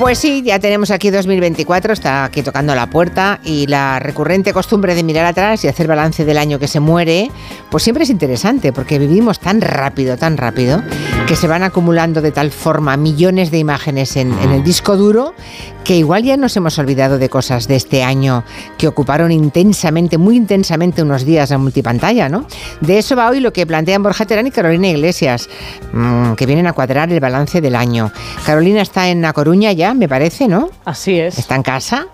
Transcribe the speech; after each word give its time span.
Pues 0.00 0.16
sí, 0.16 0.40
ya 0.42 0.58
tenemos 0.58 0.90
aquí 0.90 1.10
2024, 1.10 1.92
está 1.92 2.24
aquí 2.24 2.40
tocando 2.42 2.74
la 2.74 2.88
puerta 2.88 3.38
y 3.44 3.66
la 3.66 3.98
recurrente 3.98 4.54
costumbre 4.54 4.94
de 4.94 5.02
mirar 5.02 5.26
atrás 5.26 5.62
y 5.62 5.68
hacer 5.68 5.86
balance 5.86 6.24
del 6.24 6.38
año 6.38 6.58
que 6.58 6.68
se 6.68 6.80
muere, 6.80 7.30
pues 7.70 7.82
siempre 7.82 8.04
es 8.04 8.10
interesante 8.10 8.72
porque 8.72 8.98
vivimos 8.98 9.40
tan 9.40 9.60
rápido, 9.60 10.16
tan 10.16 10.38
rápido, 10.38 10.82
que 11.30 11.36
se 11.36 11.46
van 11.46 11.62
acumulando 11.62 12.22
de 12.22 12.32
tal 12.32 12.50
forma 12.50 12.96
millones 12.96 13.52
de 13.52 13.58
imágenes 13.58 14.16
en, 14.16 14.36
en 14.40 14.50
el 14.50 14.64
disco 14.64 14.96
duro 14.96 15.32
que 15.84 15.94
igual 15.96 16.24
ya 16.24 16.36
nos 16.36 16.56
hemos 16.56 16.76
olvidado 16.80 17.18
de 17.18 17.28
cosas 17.28 17.68
de 17.68 17.76
este 17.76 18.02
año 18.02 18.42
que 18.76 18.88
ocuparon 18.88 19.30
intensamente, 19.30 20.18
muy 20.18 20.36
intensamente 20.36 21.02
unos 21.02 21.24
días 21.24 21.50
en 21.52 21.60
multipantalla, 21.60 22.28
¿no? 22.28 22.46
De 22.80 22.98
eso 22.98 23.14
va 23.14 23.30
hoy 23.30 23.38
lo 23.38 23.52
que 23.52 23.64
plantean 23.64 24.02
Borja 24.02 24.26
Terán 24.26 24.48
y 24.48 24.50
Carolina 24.50 24.88
Iglesias, 24.88 25.48
mmm, 25.92 26.32
que 26.34 26.46
vienen 26.46 26.66
a 26.66 26.72
cuadrar 26.72 27.10
el 27.12 27.20
balance 27.20 27.60
del 27.60 27.76
año. 27.76 28.10
Carolina 28.44 28.82
está 28.82 29.08
en 29.08 29.22
La 29.22 29.32
Coruña 29.32 29.70
ya, 29.72 29.94
me 29.94 30.08
parece, 30.08 30.48
¿no? 30.48 30.68
Así 30.84 31.18
es. 31.18 31.38
Está 31.38 31.54
en 31.54 31.62
casa. 31.62 32.08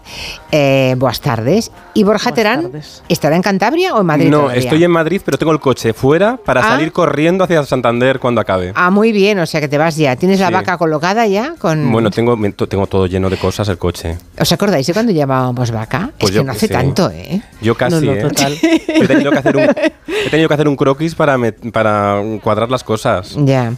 Eh, 0.53 0.95
buenas 0.99 1.21
tardes. 1.23 1.73
¿Y 1.95 2.05
Borja 2.05 2.31
Buenas 2.31 2.35
Terán 2.37 2.63
tardes. 2.65 3.03
estará 3.09 3.35
en 3.37 3.43
Cantabria 3.43 3.95
o 3.95 4.01
en 4.01 4.07
Madrid? 4.07 4.31
no, 4.31 4.43
todavía? 4.43 4.61
estoy 4.61 4.85
en 4.85 4.91
Madrid, 4.91 5.23
pero 5.25 5.39
tengo 5.39 5.53
el 5.53 5.61
coche 5.61 5.93
fuera 5.95 6.37
para 6.37 6.61
Ah. 6.61 6.69
salir 6.69 6.93
corriendo 6.93 7.45
hacia 7.45 7.65
Santander 7.65 8.21
cuando 8.21 8.41
acabe. 8.41 8.73
Ah, 8.77 8.91
muy 8.91 9.06
bien, 9.13 9.39
o 9.39 9.47
sea 9.47 9.61
que 9.61 9.69
te 9.69 9.79
vas 9.79 9.97
ya. 9.97 10.17
¿Tienes 10.17 10.41
la 10.41 10.51
vaca 10.51 10.77
colocada 10.79 11.27
ya? 11.27 11.55
Con... 11.59 11.91
Bueno, 11.93 12.11
tengo, 12.11 12.37
tengo 12.69 12.87
todo 12.87 13.07
lleno 13.07 13.29
de 13.31 13.37
cosas 13.37 13.69
el 13.69 13.79
coche. 13.79 14.17
¿Os 14.39 14.53
acordáis 14.53 14.87
de 14.87 14.93
cuando 14.93 15.13
llamábamos 15.13 15.71
vaca? 15.71 16.11
Pues 16.19 16.31
es 16.31 16.31
que 16.31 16.37
yo 16.37 16.45
no 16.45 16.53
que 16.53 16.57
hace 16.57 16.67
sí. 16.69 16.73
tanto, 16.73 17.11
¿eh? 17.11 17.41
Yo 17.61 17.75
casi, 17.75 18.05
no, 18.07 18.13
¿eh? 18.13 18.21
total. 18.23 18.57
He 18.63 19.07
tenido 19.07 19.31
que 19.33 19.39
hacer 19.39 19.57
un, 19.57 19.63
he 19.63 20.31
tenido 20.31 20.49
que 20.49 20.55
hacer 20.55 20.69
un 20.69 20.77
croquis 20.77 21.15
para, 21.15 21.37
me- 21.39 21.53
para 21.53 22.21
cuadrar 22.43 22.71
las 22.71 22.85
cosas. 22.85 23.37
Ya. 23.39 23.73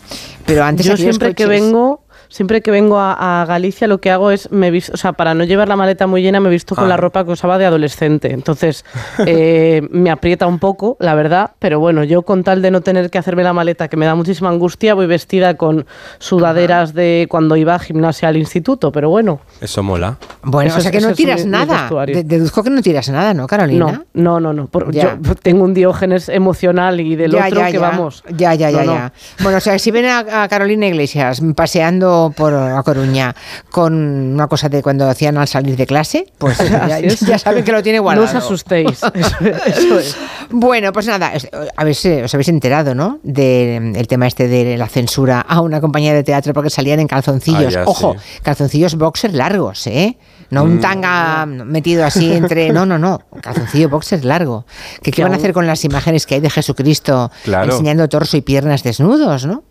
Pero 0.46 0.64
antes 0.64 0.86
Yo 0.86 0.96
siempre 0.96 1.34
que 1.34 1.46
vengo, 1.46 2.02
siempre 2.28 2.60
que 2.62 2.70
vengo 2.70 2.98
a, 2.98 3.42
a 3.42 3.44
Galicia 3.46 3.86
lo 3.88 3.98
que 3.98 4.10
hago 4.10 4.30
es 4.30 4.50
me 4.50 4.70
vis- 4.70 4.90
o 4.92 4.96
sea, 4.96 5.12
para 5.12 5.34
no 5.34 5.44
llevar 5.44 5.68
la 5.68 5.76
maleta 5.76 6.06
muy 6.06 6.22
llena 6.22 6.40
me 6.40 6.50
visto 6.50 6.74
con 6.74 6.84
Ah. 6.84 6.88
la 6.88 6.96
ropa 6.96 7.24
que 7.24 7.30
usaba 7.32 7.58
de 7.58 7.66
adolescente. 7.66 8.32
Entonces, 8.32 8.84
eh, 9.26 9.82
me 9.90 10.10
aprieta 10.10 10.46
un 10.46 10.58
poco, 10.58 10.96
la 11.00 11.14
verdad, 11.14 11.52
pero 11.58 11.80
bueno, 11.80 12.04
yo 12.04 12.22
con 12.22 12.44
tal 12.44 12.62
de 12.62 12.70
no 12.70 12.80
tener 12.80 13.10
que 13.10 13.18
hacerme 13.18 13.42
la 13.42 13.52
maleta 13.52 13.88
que 13.88 13.96
me 13.96 14.06
da 14.06 14.14
muchísima 14.14 14.48
angustia, 14.50 14.94
voy 14.94 15.06
vestida 15.06 15.54
con 15.56 15.86
sudaderas 16.18 16.94
de 16.94 17.26
cuando 17.30 17.56
iba 17.56 17.74
a 17.74 17.78
gimnasia 17.78 18.28
al 18.28 18.36
instituto, 18.36 18.92
pero 18.92 19.10
bueno. 19.10 19.40
Eso 19.60 19.82
mola. 19.82 20.18
Bueno, 20.42 20.70
Eso 20.70 20.78
o 20.78 20.80
sea 20.82 20.90
que 20.90 21.00
no 21.00 21.12
tiras 21.14 21.44
mi- 21.44 21.50
nada. 21.50 21.88
deduzco 22.24 22.62
que 22.62 22.70
no 22.70 22.82
tiras 22.82 23.08
nada, 23.08 23.34
¿no, 23.34 23.46
Carolina? 23.46 24.04
No, 24.14 24.38
no, 24.38 24.40
no, 24.40 24.52
no. 24.52 24.66
por- 24.66 24.92
Ya. 24.92 25.18
yo 25.20 25.34
tengo 25.36 25.64
un 25.64 25.74
diógenes 25.74 26.28
emocional 26.28 27.00
y 27.00 27.16
del 27.16 27.34
otro 27.34 27.62
que 27.70 27.78
vamos. 27.78 28.22
Ya, 28.36 28.54
ya, 28.54 28.70
ya, 28.70 28.80
No, 28.84 28.84
no. 28.84 28.94
ya. 28.94 29.12
Bueno, 29.42 29.58
o 29.58 29.60
sea, 29.60 29.78
si 29.78 29.90
ven 29.90 30.06
a, 30.06 30.42
a 30.42 30.48
Carolina 30.48 30.86
Iglesias 30.86 31.40
paseando 31.54 32.17
por 32.36 32.54
A 32.54 32.82
Coruña 32.82 33.34
con 33.70 33.94
una 33.94 34.46
cosa 34.48 34.68
de 34.68 34.82
cuando 34.82 35.08
hacían 35.08 35.36
al 35.38 35.48
salir 35.48 35.76
de 35.76 35.86
clase, 35.86 36.26
pues 36.38 36.58
ya, 36.70 36.98
es. 36.98 37.20
ya 37.20 37.38
saben 37.38 37.64
que 37.64 37.72
lo 37.72 37.82
tiene 37.82 37.98
No 37.98 38.02
guardado. 38.04 38.26
os 38.26 38.34
asustéis. 38.34 38.98
Eso, 39.14 39.36
eso 39.66 39.98
es. 39.98 40.16
Bueno, 40.50 40.92
pues 40.92 41.06
nada, 41.06 41.32
es- 41.34 41.48
a 41.76 41.84
ver 41.84 41.94
si 41.94 42.08
os 42.10 42.32
habéis 42.34 42.48
enterado, 42.48 42.94
¿no? 42.94 43.18
Del 43.22 44.06
tema 44.08 44.26
este 44.26 44.48
de 44.48 44.76
la 44.76 44.88
censura 44.88 45.40
a 45.40 45.60
una 45.60 45.80
compañía 45.80 46.14
de 46.14 46.22
teatro 46.24 46.52
porque 46.52 46.70
salían 46.70 47.00
en 47.00 47.06
calzoncillos. 47.06 47.66
Ah, 47.76 47.82
ya, 47.82 47.84
Ojo, 47.84 48.14
sí. 48.18 48.40
calzoncillos 48.42 48.94
boxer 48.96 49.34
largos, 49.34 49.86
¿eh? 49.86 50.16
No 50.50 50.62
un 50.64 50.76
Mm. 50.76 50.80
tanga 50.80 51.46
metido 51.46 52.04
así 52.06 52.32
entre. 52.32 52.70
No, 52.72 52.86
no, 52.86 52.98
no. 52.98 53.20
Calzoncillo 53.42 53.88
boxer 53.90 54.24
largo. 54.24 54.64
¿Qué, 55.02 55.22
van 55.22 55.32
a 55.34 55.36
hacer 55.36 55.52
con 55.52 55.66
las 55.66 55.84
imágenes 55.84 56.24
que 56.26 56.36
hay 56.36 56.40
de 56.40 56.48
Jesucristo 56.50 57.30
Claro. 57.44 57.72
enseñando 57.72 58.08
torso 58.08 58.36
y 58.36 58.40
piernas 58.40 58.82
desnudos, 58.82 59.44
¿no? 59.44 59.64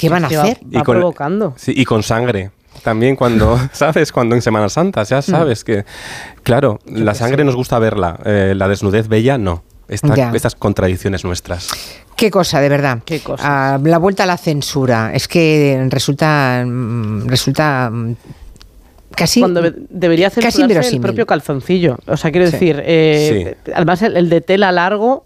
¿Qué 0.00 0.08
van 0.08 0.24
a 0.24 0.28
va- 0.28 0.42
hacer? 0.42 0.58
Va 0.74 0.82
provocando. 0.82 1.54
Sí, 1.56 1.72
y 1.76 1.84
con 1.84 2.02
sangre. 2.02 2.50
También 2.82 3.16
cuando, 3.16 3.58
¿sabes? 3.72 4.10
Cuando 4.12 4.34
en 4.34 4.42
Semana 4.42 4.68
Santa, 4.68 5.02
Mm. 5.02 5.06
ya 5.06 5.22
sabes 5.22 5.64
que, 5.64 5.84
claro, 6.42 6.78
la 6.86 7.14
sangre 7.14 7.44
nos 7.44 7.54
gusta 7.56 7.78
verla, 7.78 8.18
eh, 8.24 8.54
la 8.56 8.68
desnudez 8.68 9.08
bella 9.08 9.38
no. 9.38 9.62
Esta- 9.88 10.32
estas 10.34 10.54
contradicciones 10.54 11.24
nuestras. 11.24 11.68
Qué 12.14 12.30
cosa, 12.30 12.60
de 12.60 12.68
verdad. 12.68 13.00
Qué 13.04 13.18
cosas. 13.20 13.44
Ah, 13.48 13.78
la 13.82 13.98
vuelta 13.98 14.22
a 14.22 14.26
la 14.26 14.36
censura. 14.36 15.10
Es 15.12 15.26
que 15.26 15.84
resulta. 15.90 16.62
mm, 16.64 17.26
Resulta. 17.26 17.90
mm, 17.90 18.14
Casi. 19.16 19.40
cuando 19.40 19.60
de- 19.62 19.74
debería 19.90 20.30
casi 20.30 20.58
censurarse 20.58 20.94
el 20.94 21.00
propio 21.00 21.26
calzoncillo. 21.26 21.98
O 22.06 22.16
sea, 22.16 22.30
quiero 22.30 22.46
Sí. 22.46 22.52
decir, 22.52 22.80
eh, 22.86 23.56
además 23.74 24.02
el, 24.02 24.16
el 24.16 24.28
de 24.30 24.40
tela 24.40 24.70
largo, 24.70 25.24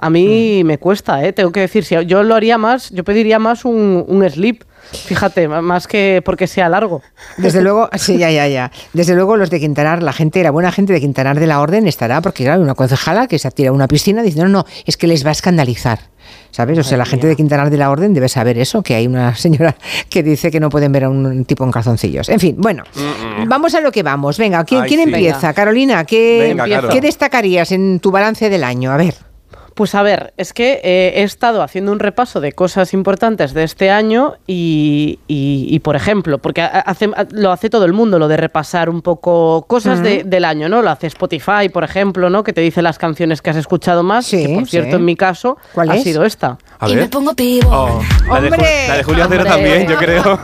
a 0.00 0.08
Mm. 0.08 0.12
mí 0.12 0.62
me 0.64 0.78
cuesta, 0.78 1.24
¿eh? 1.24 1.32
Tengo 1.32 1.52
que 1.52 1.60
decir, 1.60 1.84
si 1.84 1.94
yo 2.06 2.22
lo 2.22 2.34
haría 2.34 2.58
más, 2.58 2.90
yo 2.90 3.04
pediría 3.04 3.38
más 3.38 3.64
un, 3.64 4.04
un 4.06 4.28
slip, 4.30 4.62
fíjate, 4.92 5.48
más 5.48 5.86
que 5.86 6.22
porque 6.24 6.46
sea 6.46 6.68
largo. 6.68 7.02
Desde 7.36 7.60
luego, 7.62 7.88
sí, 7.96 8.16
ya, 8.18 8.30
ya, 8.30 8.48
ya. 8.48 8.70
Desde 8.92 9.14
luego 9.14 9.36
los 9.36 9.50
de 9.50 9.60
Quintanar, 9.60 10.02
la 10.02 10.12
gente, 10.12 10.42
la 10.42 10.50
buena 10.50 10.72
gente 10.72 10.92
de 10.92 11.00
Quintanar 11.00 11.38
de 11.38 11.46
la 11.46 11.60
Orden 11.60 11.86
estará, 11.86 12.20
porque 12.22 12.44
claro, 12.44 12.62
una 12.62 12.74
concejala 12.74 13.26
que 13.26 13.38
se 13.38 13.50
tira 13.50 13.70
a 13.70 13.72
una 13.72 13.88
piscina 13.88 14.22
diciendo, 14.22 14.48
no, 14.50 14.58
no, 14.62 14.66
es 14.86 14.96
que 14.96 15.06
les 15.06 15.24
va 15.24 15.30
a 15.30 15.32
escandalizar. 15.32 15.98
¿Sabes? 16.50 16.78
O 16.78 16.82
sea, 16.82 16.98
la 16.98 17.06
gente 17.06 17.26
de 17.26 17.36
Quintanar 17.36 17.70
de 17.70 17.76
la 17.78 17.90
Orden 17.90 18.12
debe 18.12 18.28
saber 18.28 18.58
eso, 18.58 18.82
que 18.82 18.94
hay 18.94 19.06
una 19.06 19.34
señora 19.34 19.76
que 20.10 20.22
dice 20.22 20.50
que 20.50 20.60
no 20.60 20.68
pueden 20.68 20.92
ver 20.92 21.04
a 21.04 21.08
un 21.10 21.44
tipo 21.46 21.64
en 21.64 21.70
calzoncillos. 21.70 22.28
En 22.28 22.38
fin, 22.40 22.54
bueno, 22.58 22.84
vamos 23.46 23.74
a 23.74 23.80
lo 23.80 23.90
que 23.92 24.02
vamos. 24.02 24.36
Venga, 24.38 24.62
¿quién, 24.64 24.82
Ay, 24.82 24.88
quién 24.88 25.00
sí. 25.04 25.08
empieza? 25.10 25.38
Venga. 25.40 25.52
Carolina, 25.54 26.04
¿qué, 26.04 26.46
Venga, 26.48 26.68
Caro. 26.68 26.88
¿qué 26.90 27.00
destacarías 27.00 27.72
en 27.72 28.00
tu 28.00 28.10
balance 28.10 28.48
del 28.50 28.64
año? 28.64 28.90
A 28.92 28.96
ver. 28.96 29.14
Pues 29.78 29.94
a 29.94 30.02
ver, 30.02 30.34
es 30.36 30.52
que 30.52 30.80
eh, 30.82 31.12
he 31.14 31.22
estado 31.22 31.62
haciendo 31.62 31.92
un 31.92 32.00
repaso 32.00 32.40
de 32.40 32.50
cosas 32.50 32.92
importantes 32.94 33.54
de 33.54 33.62
este 33.62 33.92
año 33.92 34.34
y, 34.44 35.20
y- 35.28 35.68
y, 35.70 35.78
por 35.78 35.94
ejemplo, 35.94 36.38
porque 36.38 36.62
ha- 36.62 36.66
hace- 36.80 37.08
lo 37.30 37.52
hace 37.52 37.70
todo 37.70 37.84
el 37.84 37.92
mundo, 37.92 38.18
lo 38.18 38.26
de 38.26 38.36
repasar 38.38 38.90
un 38.90 39.02
poco 39.02 39.66
cosas 39.68 40.02
de- 40.02 40.24
del 40.24 40.44
año, 40.44 40.68
¿no? 40.68 40.82
Lo 40.82 40.90
hace 40.90 41.06
Spotify, 41.06 41.68
por 41.72 41.84
ejemplo, 41.84 42.28
¿no? 42.28 42.42
Que 42.42 42.52
te 42.52 42.60
dice 42.60 42.82
las 42.82 42.98
canciones 42.98 43.40
que 43.40 43.50
has 43.50 43.56
escuchado 43.56 44.02
más, 44.02 44.26
Sí, 44.26 44.44
que 44.48 44.52
por 44.52 44.64
sí. 44.64 44.70
cierto 44.72 44.96
en 44.96 45.04
mi 45.04 45.14
caso 45.14 45.58
¿Cuál 45.72 45.90
ha 45.90 45.94
es? 45.96 46.02
sido 46.02 46.24
esta. 46.24 46.58
A 46.80 46.88
y 46.88 46.94
ver. 46.94 47.04
me 47.04 47.08
pongo 47.08 47.34
pivo. 47.34 47.68
Oh, 47.72 48.02
la, 48.32 48.40
de, 48.40 49.02
Julio 49.02 49.26
Cero 49.28 49.42
¡Hombre! 49.42 49.44
también, 49.44 49.88
yo 49.88 49.96
creo. 49.96 50.22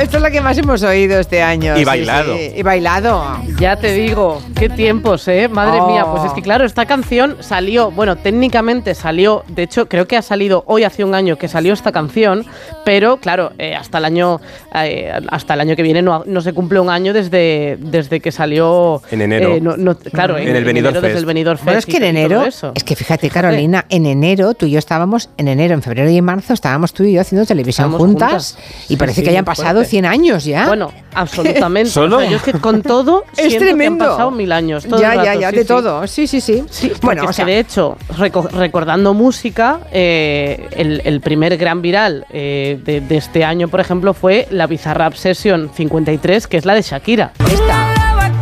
Esta 0.00 0.16
es 0.16 0.22
la 0.22 0.30
que 0.30 0.40
más 0.40 0.56
hemos 0.58 0.82
oído 0.82 1.18
este 1.18 1.42
año. 1.42 1.74
Y 1.76 1.80
sí, 1.80 1.84
bailado. 1.84 2.34
sí. 2.36 2.52
Y 2.56 2.62
bailado. 2.62 3.22
Ya 3.58 3.76
te 3.76 3.92
digo, 3.92 4.40
qué 4.58 4.68
tiempos, 4.68 5.26
¿eh? 5.28 5.48
Madre 5.48 5.78
Oh. 5.80 5.90
mía, 5.90 6.04
pues 6.10 6.24
es 6.24 6.32
que 6.32 6.42
claro, 6.42 6.64
esta 6.64 6.86
canción 6.86 7.36
salió, 7.40 7.90
bueno, 7.90 8.16
técnicamente 8.16 8.94
salió, 8.94 9.44
de 9.48 9.64
hecho 9.64 9.88
creo 9.88 10.06
que 10.08 10.16
ha 10.16 10.22
salido 10.22 10.64
hoy 10.66 10.84
hace 10.84 11.04
un 11.04 11.14
año 11.14 11.36
que 11.36 11.48
salió 11.48 11.72
esta 11.74 11.92
canción, 11.92 12.46
pero 12.84 13.18
claro, 13.18 13.52
eh, 13.58 13.74
hasta 13.76 13.98
el 13.98 14.04
año 14.06 14.40
eh, 14.74 15.12
hasta 15.28 15.54
el 15.54 15.60
año 15.60 15.76
que 15.76 15.82
viene 15.82 16.00
no, 16.02 16.22
no 16.26 16.40
se 16.40 16.52
cumple 16.52 16.80
un 16.80 16.88
año 16.90 17.12
desde, 17.12 17.76
desde 17.80 18.20
que 18.20 18.32
salió 18.32 19.02
En 19.10 19.20
enero. 19.22 19.54
eh, 19.54 19.60
no- 19.60 19.76
no- 19.76 19.96
claro, 19.96 20.38
En 20.38 20.56
el 20.56 20.64
Benidorm 20.64 20.94
desde 20.94 21.08
Fest. 21.08 21.18
el 21.20 21.26
Benidorm 21.26 21.58
Fest. 21.58 21.64
Bueno, 21.64 21.78
es 21.78 21.86
que 21.86 21.96
en 21.98 22.04
enero, 22.04 22.44
es 22.44 22.84
que 22.84 22.96
fíjate 22.96 23.28
Carolina, 23.30 23.84
en 23.88 24.06
enero 24.06 24.54
tú 24.54 24.66
y 24.66 24.70
yo 24.72 24.77
estábamos, 24.78 25.30
en 25.36 25.48
enero, 25.48 25.74
en 25.74 25.82
febrero 25.82 26.10
y 26.10 26.16
en 26.18 26.24
marzo 26.24 26.52
estábamos 26.54 26.92
tú 26.92 27.04
y 27.04 27.12
yo 27.14 27.20
haciendo 27.20 27.46
televisión 27.46 27.92
juntas, 27.92 28.54
juntas. 28.56 28.58
y 28.84 28.88
Sí, 28.88 28.96
parece 28.96 29.20
sí, 29.20 29.24
que 29.24 29.30
hayan 29.30 29.44
pasado 29.44 29.76
fuerte. 29.76 29.90
100 29.90 30.06
años 30.06 30.44
ya. 30.44 30.66
Bueno, 30.66 30.92
absolutamente. 31.14 31.90
¿Solo? 31.90 32.16
O 32.18 32.20
sea, 32.20 32.30
yo 32.30 32.36
es 32.36 32.42
que 32.42 32.52
con 32.52 32.82
todo 32.82 33.24
es 33.32 33.36
siento 33.36 33.50
que 33.50 33.54
han 33.56 33.60
tremendo. 33.76 34.04
pasado 34.06 34.30
mil 34.30 34.52
años. 34.52 34.84
todo 34.86 35.00
ya, 35.00 35.12
el 35.14 35.18
ya, 35.22 35.24
rato, 35.26 35.40
ya, 35.40 35.50
sí, 35.50 35.56
de 35.56 35.62
sí. 35.62 35.68
todo. 35.68 36.06
Sí, 36.06 36.26
sí, 36.26 36.40
sí. 36.40 36.64
Sí, 36.70 36.92
bueno, 37.02 37.24
o 37.28 37.32
sea, 37.32 37.44
de 37.44 37.58
hecho, 37.58 37.96
reco- 38.16 38.48
recordando 38.50 39.14
música, 39.14 39.80
eh, 39.92 40.68
el, 40.72 41.02
el 41.04 41.20
primer 41.20 41.56
gran 41.56 41.82
viral 41.82 42.26
eh, 42.30 42.80
de, 42.84 43.00
de 43.00 43.16
este 43.16 43.44
año, 43.44 43.68
por 43.68 43.80
ejemplo, 43.80 44.14
fue 44.14 44.46
la 44.50 44.66
Bizarrap 44.66 45.14
Session 45.14 45.70
53, 45.74 46.46
que 46.46 46.56
es 46.56 46.64
la 46.64 46.74
de 46.74 46.82
Shakira. 46.82 47.32
esta. 47.38 47.94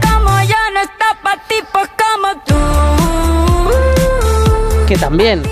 como 0.03 0.43
yo 0.43 0.55
no 0.75 0.81
está 0.81 1.19
pa' 1.23 1.39
tipos 1.49 1.89
como 1.97 2.43
tú. 2.47 2.55
Que 4.87 4.97
también. 4.97 5.43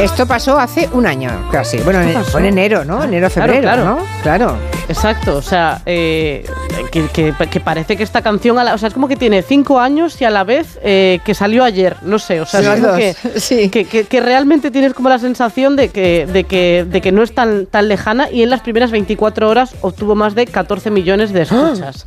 Esto 0.00 0.26
pasó 0.26 0.58
hace 0.58 0.88
un 0.92 1.06
año, 1.06 1.30
casi. 1.52 1.78
Bueno, 1.78 2.00
en- 2.00 2.12
pasó? 2.14 2.30
fue 2.32 2.40
en 2.40 2.46
enero, 2.46 2.84
¿no? 2.84 3.02
Enero, 3.04 3.28
Claro, 3.30 3.52
febrero, 3.52 3.62
claro. 3.62 3.84
¿no? 3.84 3.98
Claro. 4.22 4.56
Exacto, 4.88 5.36
o 5.36 5.42
sea, 5.42 5.80
eh, 5.86 6.44
que, 6.92 7.06
que- 7.08 7.32
que 7.50 7.60
parece 7.60 7.96
que 7.96 8.02
esta 8.02 8.20
canción, 8.22 8.58
a 8.58 8.64
la- 8.64 8.74
o 8.74 8.78
sea, 8.78 8.88
es 8.88 8.94
como 8.94 9.08
que 9.08 9.16
tiene 9.16 9.42
cinco 9.42 9.80
años 9.80 10.20
y 10.20 10.24
a 10.24 10.30
la 10.30 10.44
vez 10.44 10.78
eh, 10.82 11.20
que 11.24 11.34
salió 11.34 11.64
ayer, 11.64 11.96
no 12.02 12.18
sé, 12.18 12.40
o 12.40 12.46
sea, 12.46 12.60
Sí, 12.60 12.66
es 12.66 12.74
como 12.74 12.86
los 12.88 12.96
que, 12.98 13.16
dos, 13.34 13.42
sí. 13.42 13.68
que, 13.70 13.86
que- 13.86 14.04
que 14.04 14.20
realmente 14.20 14.70
tienes 14.70 14.92
como 14.92 15.08
la 15.08 15.18
sensación 15.18 15.74
de 15.76 15.88
que, 15.88 16.26
de 16.26 16.44
que, 16.44 16.86
de 16.88 17.00
que 17.00 17.12
no 17.12 17.22
es 17.22 17.34
tan, 17.34 17.66
tan 17.66 17.88
lejana 17.88 18.30
y 18.30 18.42
en 18.42 18.50
las 18.50 18.60
primeras 18.60 18.90
24 18.90 19.48
horas 19.48 19.74
obtuvo 19.80 20.14
más 20.14 20.34
de 20.34 20.46
14 20.46 20.90
millones 20.90 21.32
de 21.32 21.42
escuchas. 21.42 22.04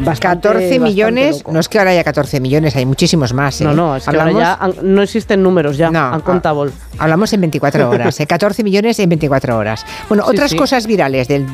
Bastante- 0.00 0.20
14 0.20 0.58
bastante 0.58 0.78
millones, 0.80 1.44
no 1.50 1.58
es 1.58 1.68
que 1.68 1.78
ahora 1.78 1.92
haya 1.92 2.04
14 2.04 2.38
millones, 2.40 2.76
hay 2.76 2.84
muchísimos 2.86 3.32
más. 3.32 3.60
¿eh? 3.60 3.64
No, 3.64 3.72
no, 3.74 3.96
es 3.96 4.04
que 4.04 4.10
ahora 4.16 4.30
ya 4.32 4.54
han- 4.60 4.74
no 4.82 5.02
existen 5.02 5.42
números 5.42 5.76
ya, 5.78 5.90
No, 5.90 6.00
han 6.12 6.20
contable. 6.20 6.70
Hablamos 6.98 7.32
en 7.32 7.40
24 7.40 7.88
horas, 7.88 8.20
¿eh? 8.20 8.26
14 8.26 8.62
millones 8.62 8.98
en 8.98 9.08
24 9.08 9.56
horas. 9.56 9.86
Bueno, 10.08 10.24
Sí, 10.24 10.30
otras 10.32 10.50
sí. 10.50 10.56
cosas 10.56 10.86
virales 10.86 11.28
del 11.28 11.46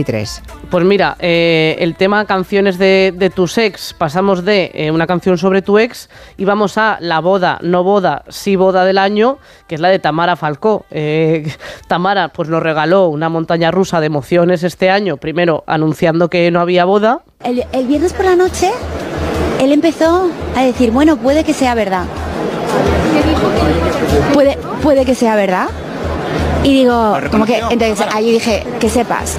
2023. 0.00 0.42
Pues 0.70 0.84
mira, 0.84 1.16
eh, 1.18 1.76
el 1.78 1.96
tema 1.96 2.24
canciones 2.24 2.78
de, 2.78 3.12
de 3.16 3.30
tus 3.30 3.58
ex, 3.58 3.94
pasamos 3.94 4.44
de 4.44 4.70
eh, 4.74 4.90
una 4.90 5.06
canción 5.06 5.38
sobre 5.38 5.62
tu 5.62 5.78
ex 5.78 6.08
y 6.36 6.44
vamos 6.44 6.78
a 6.78 6.98
la 7.00 7.20
boda, 7.20 7.58
no 7.62 7.82
boda, 7.82 8.24
sí 8.28 8.56
boda 8.56 8.84
del 8.84 8.98
año, 8.98 9.38
que 9.66 9.74
es 9.74 9.80
la 9.80 9.88
de 9.88 9.98
Tamara 9.98 10.36
Falcó. 10.36 10.84
Eh, 10.90 11.52
Tamara 11.88 12.28
pues 12.28 12.48
nos 12.48 12.62
regaló 12.62 13.08
una 13.08 13.28
montaña 13.28 13.70
rusa 13.70 14.00
de 14.00 14.06
emociones 14.06 14.62
este 14.62 14.90
año, 14.90 15.16
primero 15.16 15.64
anunciando 15.66 16.30
que 16.30 16.50
no 16.50 16.60
había 16.60 16.84
boda. 16.84 17.22
El, 17.42 17.64
el 17.72 17.86
viernes 17.86 18.12
por 18.12 18.26
la 18.26 18.36
noche, 18.36 18.70
él 19.60 19.72
empezó 19.72 20.30
a 20.56 20.62
decir, 20.62 20.90
bueno, 20.90 21.16
puede 21.16 21.44
que 21.44 21.54
sea 21.54 21.74
verdad. 21.74 22.04
Puede, 24.34 24.56
puede 24.82 25.04
que 25.04 25.14
sea 25.14 25.34
verdad. 25.34 25.68
Y 26.62 26.74
digo, 26.74 27.16
como 27.30 27.46
que, 27.46 27.58
entonces 27.70 28.06
ahí 28.12 28.32
dije, 28.32 28.66
que 28.78 28.90
sepas, 28.90 29.38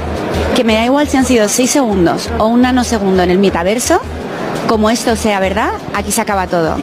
que 0.55 0.63
me 0.63 0.73
da 0.73 0.85
igual 0.85 1.07
si 1.07 1.17
han 1.17 1.25
sido 1.25 1.47
seis 1.47 1.69
segundos 1.69 2.29
o 2.39 2.47
un 2.47 2.61
nanosegundo 2.61 3.21
en 3.21 3.29
el 3.29 3.37
metaverso, 3.37 4.01
como 4.67 4.89
esto 4.89 5.15
sea 5.15 5.39
verdad, 5.39 5.71
aquí 5.93 6.11
se 6.11 6.21
acaba 6.21 6.47
todo. 6.47 6.81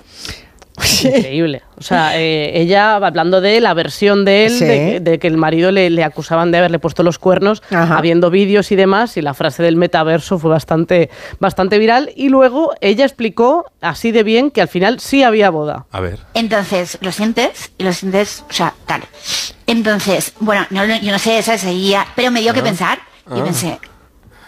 Increíble. 1.05 1.63
O 1.79 1.83
sea, 1.83 2.19
eh, 2.19 2.61
ella 2.61 2.97
hablando 2.97 3.41
de 3.41 3.61
la 3.61 3.73
versión 3.75 4.25
de 4.25 4.47
él, 4.47 4.51
Sí. 4.53 4.65
de, 4.65 4.75
que- 4.79 5.01
de 5.01 5.19
que 5.19 5.27
el 5.29 5.37
marido 5.37 5.71
le, 5.71 5.91
le 5.91 6.03
acusaban 6.05 6.51
de 6.51 6.59
haberle 6.59 6.79
puesto 6.79 7.03
los 7.03 7.19
cuernos, 7.19 7.63
Ajá. 7.71 7.97
habiendo 7.99 8.31
vídeos 8.31 8.73
y 8.73 8.77
demás, 8.77 9.17
y 9.17 9.23
la 9.23 9.35
frase 9.35 9.63
del 9.63 9.77
metaverso 9.77 10.39
fue 10.39 10.51
bastante, 10.51 11.11
bastante 11.39 11.79
viral. 11.79 12.11
Y 12.17 12.29
luego 12.31 12.73
ella 12.81 13.05
explicó 13.05 13.67
así 13.81 14.11
de 14.11 14.23
bien 14.25 14.51
que 14.51 14.61
al 14.61 14.69
final 14.69 14.99
sí 15.01 15.23
había 15.23 15.51
boda. 15.51 15.87
A 15.93 16.01
ver. 16.01 16.19
Entonces, 16.35 16.99
lo 17.01 17.13
sientes 17.13 17.71
y 17.79 17.85
lo 17.85 17.93
sientes, 17.93 18.45
o 18.49 18.53
sea, 18.53 18.75
tal. 18.87 19.03
Entonces, 19.67 20.33
bueno, 20.41 20.67
no, 20.71 20.85
lo- 20.85 20.97
yo 20.97 21.13
no 21.13 21.19
sé, 21.19 21.39
esa 21.39 21.59
seguía, 21.59 22.07
pero 22.17 22.31
me 22.31 22.41
dio 22.41 22.53
que 22.55 22.63
pensar. 22.63 22.99
Yo 23.35 23.45
pensé, 23.45 23.79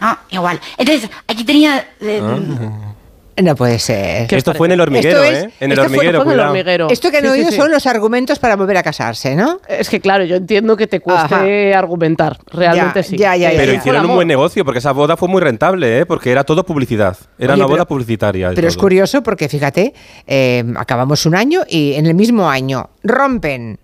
ah, 0.01 0.19
igual. 0.31 0.59
Entonces, 0.79 1.11
aquí 1.29 1.45
tenía... 1.45 1.87
eh, 2.01 2.21
No 3.43 3.55
puede 3.57 3.79
ser. 3.79 4.27
¿Qué 4.27 4.37
os 4.37 4.39
Esto 4.39 4.55
fue 4.55 4.67
en 4.69 4.73
el 4.73 4.81
hormiguero, 4.81 5.23
Esto 5.23 5.37
es- 5.37 5.45
¿eh? 5.45 5.51
En 5.61 5.71
el 5.73 5.77
fue- 5.79 5.85
hormiguero, 5.87 6.23
Fue 6.23 6.25
en 6.25 6.29
el 6.31 6.35
cuidado. 6.37 6.51
hormiguero. 6.51 6.89
Esto 6.91 7.11
que 7.11 7.17
han 7.19 7.25
Sí, 7.25 7.31
oído 7.31 7.51
sí. 7.51 7.57
son 7.57 7.71
los 7.71 7.87
argumentos 7.87 8.39
para 8.39 8.57
volver 8.57 8.77
a 8.77 8.83
casarse, 8.83 9.35
¿no? 9.37 9.61
Es 9.69 9.89
que 9.89 10.01
claro, 10.01 10.25
yo 10.25 10.37
entiendo 10.37 10.77
que 10.77 10.87
te 10.87 11.01
cueste 11.01 11.75
argumentar, 11.75 12.39
realmente 12.53 13.01
Ya, 13.01 13.09
sí. 13.09 13.17
ya, 13.17 13.37
ya, 13.37 13.53
Eh, 13.53 13.57
Pero 13.57 13.73
ya. 13.73 13.79
hicieron 13.79 14.07
un 14.07 14.15
buen 14.17 14.29
negocio 14.29 14.65
porque 14.65 14.79
esa 14.79 14.93
boda 14.93 15.17
fue 15.17 15.29
muy 15.29 15.41
rentable, 15.41 16.01
¿eh? 16.01 16.07
Porque 16.07 16.31
era 16.33 16.45
todo 16.45 16.65
publicidad. 16.65 17.17
Era 17.39 17.55
Oye, 17.55 17.63
una 17.63 17.71
boda 17.73 17.85
publicitaria. 17.87 18.53
Pero 18.55 18.69
es 18.69 18.77
curioso 18.77 19.23
porque 19.23 19.49
fíjate, 19.49 19.95
eh, 20.27 20.65
acabamos 20.77 21.25
un 21.27 21.35
año 21.35 21.63
y 21.69 21.95
en 21.95 22.07
el 22.07 22.15
mismo 22.15 22.49
año 22.51 22.91
rompen, 23.03 23.79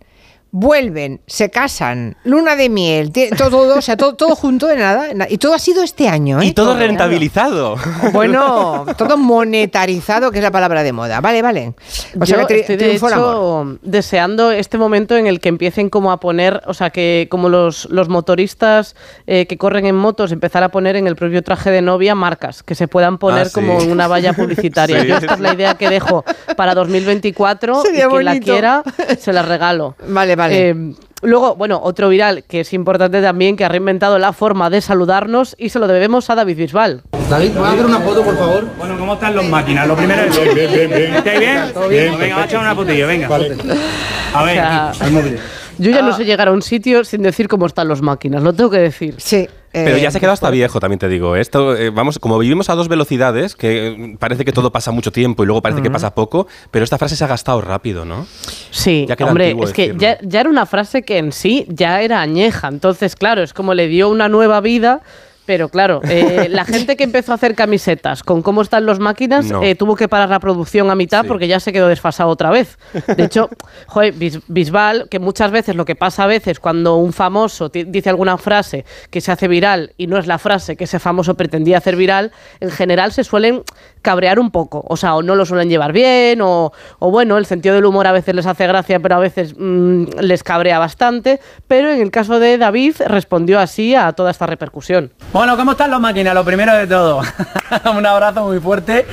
vuelven, 0.58 1.20
se 1.26 1.50
casan, 1.50 2.17
luna 2.25 2.56
de 2.56 2.70
miel, 2.70 3.12
todo, 3.37 3.50
todo, 3.50 3.79
o 3.79 3.82
sea, 3.82 3.99
todo, 3.99 4.14
todo 4.14 4.35
junto 4.35 4.67
de 4.67 4.76
nada. 4.76 5.08
na- 5.14 5.26
Y 5.29 5.37
todo 5.37 5.53
ha 5.53 5.58
sido 5.58 5.82
este 5.82 6.08
año, 6.08 6.41
¿eh? 6.41 6.47
Y 6.47 6.53
todo 6.53 6.70
Todo, 6.73 6.79
rentabilizado. 6.79 7.76
Bueno, 8.14 8.87
todo 8.97 9.19
monetarizado, 9.19 10.31
que 10.31 10.38
es 10.38 10.43
la 10.43 10.50
palabra 10.50 10.82
de 10.82 10.93
moda. 10.94 11.20
Vale, 11.20 11.43
vale. 11.43 11.75
O 12.19 12.25
sea, 12.25 12.41
Yo 12.41 12.47
que 12.47 12.55
tri- 12.55 12.61
estoy 12.61 12.76
de 12.76 12.85
triunfó 12.87 13.08
el 13.08 13.12
amor. 13.14 13.26
hecho 13.75 13.79
deseando 13.82 14.50
este 14.50 14.79
momento 14.79 15.14
en 15.17 15.26
el 15.26 15.41
que 15.41 15.50
empiecen 15.50 15.91
como 15.91 16.11
a 16.11 16.20
poner, 16.20 16.62
o 16.67 16.73
sea, 16.73 16.88
que 16.88 17.29
como 17.31 17.50
los, 17.50 17.87
los 17.91 18.08
motoristas 18.08 18.97
eh, 19.26 19.47
que 19.47 19.58
corren 19.58 19.85
en 19.85 19.94
motos, 19.97 20.32
empezar 20.32 20.62
a 20.62 20.70
poner 20.70 20.97
en 20.97 21.06
el 21.06 21.17
propio 21.17 21.43
traje 21.43 21.70
de 21.70 21.82
novia 21.82 22.14
marcas 22.14 22.62
que 22.62 22.75
se 22.75 22.88
puedan 22.88 23.19
poner 23.19 23.43
Ah, 23.47 23.50
sí. 23.50 23.53
como 23.55 23.79
en 23.82 23.91
una 23.91 24.08
valla 24.08 24.32
publicitaria. 24.32 24.97
Sí. 25.03 25.08
Yo 25.08 25.17
esta 25.19 25.35
es 25.35 25.41
la 25.41 25.53
idea 25.53 25.75
que 25.75 25.91
dejo 25.91 26.25
para 26.56 26.75
2024 26.75 27.82
Sería 27.82 28.06
y 28.06 28.08
quien 28.08 28.25
la 28.25 28.41
quiera 28.41 28.82
se 29.19 29.32
la 29.35 29.43
regalo. 29.43 29.94
Vale, 30.08 30.35
vale. 30.35 30.45
Eh, 30.52 30.94
luego, 31.22 31.54
bueno, 31.56 31.81
otro 31.82 32.08
viral 32.08 32.44
que 32.44 32.60
es 32.60 32.72
importante 32.72 33.20
también, 33.22 33.56
que 33.56 33.64
ha 33.64 33.69
reinventado 33.69 34.19
la 34.19 34.32
forma 34.32 34.70
de 34.70 34.81
saludarnos 34.81 35.54
y 35.58 35.69
se 35.70 35.78
lo 35.78 35.87
debemos 35.87 36.31
a 36.31 36.34
David 36.34 36.56
Bisbal. 36.56 37.02
David, 37.28 37.50
¿puedes 37.52 37.72
hacer 37.72 37.87
una 37.87 38.00
foto, 38.00 38.22
por 38.22 38.37
favor? 38.37 38.66
Bueno, 38.78 38.98
¿cómo 38.98 39.14
están 39.14 39.34
los 39.34 39.44
máquinas? 39.46 39.88
Lo 39.88 39.96
primero 39.96 40.22
es... 40.22 40.54
Bien, 40.54 40.54
bien, 40.54 40.70
bien, 40.72 40.90
bien. 40.90 41.14
¿Estáis 41.14 41.40
bien? 41.40 41.62
Bien. 41.88 42.19
Venga, 42.19 42.37
vamos 42.37 42.43
a 42.43 42.44
echar 42.46 42.60
una 42.60 42.75
fotillo, 42.75 43.06
venga. 43.06 43.26
A 43.26 43.38
ver, 43.38 43.52
O 43.52 44.54
sea, 44.54 44.88
aquí, 44.90 44.98
al 45.00 45.10
móvil. 45.12 45.38
Yo 45.78 45.90
ya 45.90 46.02
no 46.02 46.12
sé 46.16 46.25
llegar 46.25 46.48
a 46.48 46.52
un 46.52 46.62
sitio 46.62 47.04
sin 47.04 47.22
decir 47.22 47.48
cómo 47.48 47.66
están 47.66 47.88
los 47.88 48.00
máquinas, 48.00 48.43
lo 48.43 48.52
tengo 48.52 48.70
que 48.70 48.78
decir. 48.78 49.14
Sí. 49.19 49.48
Pero 49.84 49.96
eh, 49.96 50.00
ya 50.00 50.11
se 50.11 50.19
ha 50.19 50.20
quedado 50.20 50.34
hasta 50.34 50.50
viejo, 50.50 50.81
también 50.81 50.99
te 50.99 51.08
digo. 51.08 51.37
Esto, 51.37 51.76
eh, 51.76 51.90
vamos, 51.90 52.19
como 52.19 52.38
vivimos 52.38 52.70
a 52.70 52.75
dos 52.75 52.88
velocidades, 52.88 53.55
que 53.55 53.88
eh, 53.88 54.17
parece 54.19 54.44
que 54.44 54.52
todo 54.52 54.73
pasa 54.73 54.90
mucho 54.90 55.12
tiempo 55.12 55.43
y 55.43 55.46
luego 55.46 55.61
parece 55.61 55.82
que 55.82 55.90
pasa 55.90 56.14
poco, 56.14 56.46
pero 56.70 56.84
esta 56.84 56.99
frase 56.99 57.17
se 57.17 57.25
ha 57.25 57.26
gastado 57.26 57.61
rápido, 57.61 58.05
¿no? 58.05 58.26
Sí, 58.70 59.06
Ya 59.08 59.26
hombre, 59.26 59.55
es 59.62 59.73
que 59.73 59.94
ya 59.99 60.40
era 60.40 60.49
una 60.49 60.67
frase 60.67 61.02
que 61.02 61.19
en 61.19 61.32
sí 61.32 61.67
ya 61.69 62.00
era 62.00 62.20
añeja. 62.20 62.69
Entonces, 62.69 63.17
claro, 63.17 63.43
es 63.43 63.52
como 63.52 63.75
le 63.75 63.88
dio 63.88 64.08
una 64.08 64.28
nueva 64.28 64.61
vida. 64.61 65.02
Pero 65.46 65.69
claro, 65.69 66.00
eh, 66.08 66.48
la 66.50 66.64
gente 66.66 66.96
que 66.96 67.04
empezó 67.04 67.32
a 67.32 67.37
hacer 67.37 67.54
camisetas 67.54 68.22
con 68.22 68.43
cómo 68.43 68.62
están 68.62 68.84
los 68.84 68.98
máquinas 68.98 69.46
No. 69.46 69.62
eh, 69.62 69.75
tuvo 69.75 69.94
que 69.96 70.08
parar 70.08 70.28
la 70.28 70.40
producción 70.40 70.90
a 70.90 70.94
mitad 70.94 71.22
Sí. 71.22 71.28
porque 71.28 71.48
ya 71.48 71.60
se 71.60 71.72
quedó 71.72 71.88
desfasado 71.88 72.28
otra 72.31 72.50
vez. 72.50 72.78
De 73.16 73.25
hecho, 73.25 73.48
joder, 73.87 74.12
Bis- 74.14 74.40
Bisbal, 74.48 75.08
que 75.08 75.19
muchas 75.19 75.50
veces 75.50 75.76
lo 75.76 75.84
que 75.84 75.94
pasa 75.94 76.25
a 76.25 76.26
veces 76.26 76.60
cuando 76.60 76.96
un 76.96 77.12
famoso 77.12 77.69
dice 77.70 78.10
alguna 78.10 78.37
frase 78.38 78.84
que 79.10 79.20
se 79.20 79.32
hace 79.32 79.48
viral 79.48 79.93
y 79.96 80.06
no 80.08 80.19
es 80.19 80.26
la 80.26 80.38
frase 80.38 80.76
que 80.76 80.84
ese 80.84 80.98
famoso 80.98 81.34
pretendía 81.34 81.78
hacer 81.78 81.96
viral, 81.96 82.32
en 82.60 82.70
general 82.70 83.12
se 83.12 83.25
suelen 83.25 83.62
cabrear 84.06 84.38
un 84.38 84.53
poco. 84.53 84.85
O 84.87 84.97
sea, 84.97 85.17
o 85.17 85.23
no 85.23 85.35
lo 85.35 85.44
suelen 85.44 85.69
llevar 85.69 85.93
bien, 85.93 86.41
o, 86.41 86.73
o 87.00 87.11
bueno, 87.11 87.38
el 87.38 87.44
sentido 87.44 87.75
del 87.75 87.85
humor 87.87 88.06
a 88.06 88.12
veces 88.12 88.37
les 88.37 88.47
hace 88.47 88.64
gracia, 88.69 89.00
pero 89.00 89.17
a 89.17 89.19
veces 89.19 89.56
mm, 89.58 90.20
les 90.20 90.44
cabrea 90.44 90.79
bastante. 90.79 91.41
Pero 91.67 91.91
en 91.91 92.00
el 92.00 92.12
caso 92.12 92.38
de 92.38 92.56
David, 92.56 92.94
respondió 93.08 93.58
así 93.58 93.97
a 93.97 94.12
toda 94.12 94.31
esta 94.31 94.47
repercusión. 94.47 95.11
Bueno, 95.32 95.56
¿cómo 95.56 95.73
están 95.73 95.91
los 95.91 96.00
máquinas? 96.00 96.35
Lo 96.35 96.44
primero 96.44 96.73
de 96.73 96.87
todo, 96.87 97.20
un 97.97 98.06
abrazo 98.06 98.44
muy 98.44 98.61
fuerte, 98.61 99.06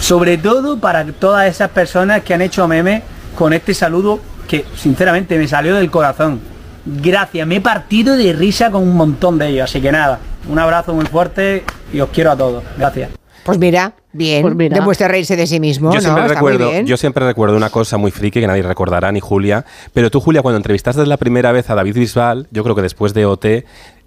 sobre 0.00 0.38
todo 0.38 0.76
para 0.80 1.04
todas 1.04 1.46
esas 1.46 1.70
personas 1.70 2.24
que 2.24 2.34
han 2.34 2.42
hecho 2.42 2.66
meme 2.66 3.04
con 3.36 3.52
este 3.52 3.74
saludo 3.74 4.18
que 4.48 4.64
sinceramente 4.74 5.38
me 5.38 5.46
salió 5.46 5.76
del 5.76 5.88
corazón. 5.88 6.40
Gracias, 6.84 7.46
me 7.46 7.56
he 7.56 7.60
partido 7.60 8.16
de 8.16 8.32
risa 8.32 8.72
con 8.72 8.82
un 8.82 8.96
montón 8.96 9.38
de 9.38 9.48
ellos, 9.50 9.70
así 9.70 9.80
que 9.80 9.92
nada, 9.92 10.18
un 10.48 10.58
abrazo 10.58 10.94
muy 10.94 11.06
fuerte 11.06 11.64
y 11.92 12.00
os 12.00 12.10
quiero 12.10 12.32
a 12.32 12.36
todos. 12.36 12.64
Gracias. 12.76 13.10
Pues 13.46 13.58
mira, 13.58 13.92
bien. 14.16 14.42
Pues 14.42 14.54
mira. 14.54 14.76
Demuestra 14.78 15.08
reírse 15.08 15.36
de 15.36 15.46
sí 15.46 15.60
mismo. 15.60 15.90
yo, 15.90 15.96
¿no? 15.96 16.00
siempre 16.00 16.22
Está 16.24 16.34
recuerdo, 16.34 16.80
yo 16.82 16.96
siempre 16.96 17.24
recuerdo 17.26 17.56
una 17.56 17.70
cosa 17.70 17.96
muy 17.98 18.10
friki 18.10 18.40
que 18.40 18.46
nadie 18.46 18.62
recordará, 18.62 19.12
ni 19.12 19.20
Julia. 19.20 19.64
Pero 19.92 20.10
tú, 20.10 20.20
Julia, 20.20 20.42
cuando 20.42 20.56
entrevistaste 20.56 21.04
la 21.06 21.16
primera 21.16 21.52
vez 21.52 21.70
a 21.70 21.74
David 21.74 21.94
Bisbal, 21.94 22.48
yo 22.50 22.62
creo 22.64 22.74
que 22.74 22.82
después 22.82 23.14
de 23.14 23.26
OT, 23.26 23.46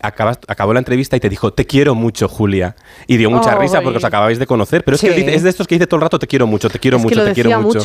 acabas- 0.02 0.40
acabó 0.48 0.72
la 0.74 0.80
entrevista 0.80 1.18
y 1.18 1.20
te 1.20 1.28
dijo, 1.28 1.52
te 1.52 1.66
quiero 1.66 1.94
mucho, 1.94 2.30
Julia. 2.30 2.74
Y 3.06 3.18
dio 3.18 3.30
mucha 3.30 3.56
Oh, 3.58 3.60
risa 3.60 3.82
porque 3.82 3.98
os 3.98 4.04
ay. 4.04 4.08
acabáis 4.08 4.40
de 4.40 4.48
conocer. 4.48 4.84
Pero 4.86 4.96
es 4.96 5.02
que 5.02 5.36
es 5.36 5.44
de 5.44 5.50
estos 5.50 5.68
que 5.68 5.76
dice 5.76 5.88
todo 5.88 5.98
el 5.98 6.04
rato, 6.04 6.18
te 6.18 6.26
quiero 6.28 6.48
mucho, 6.48 6.70
te 6.70 6.80
quiero 6.80 6.96
Es 6.98 7.04
que 7.04 7.10
mucho, 7.10 7.20
lo 7.20 7.26
te 7.26 7.34
quiero 7.34 7.62
mucho. 7.62 7.82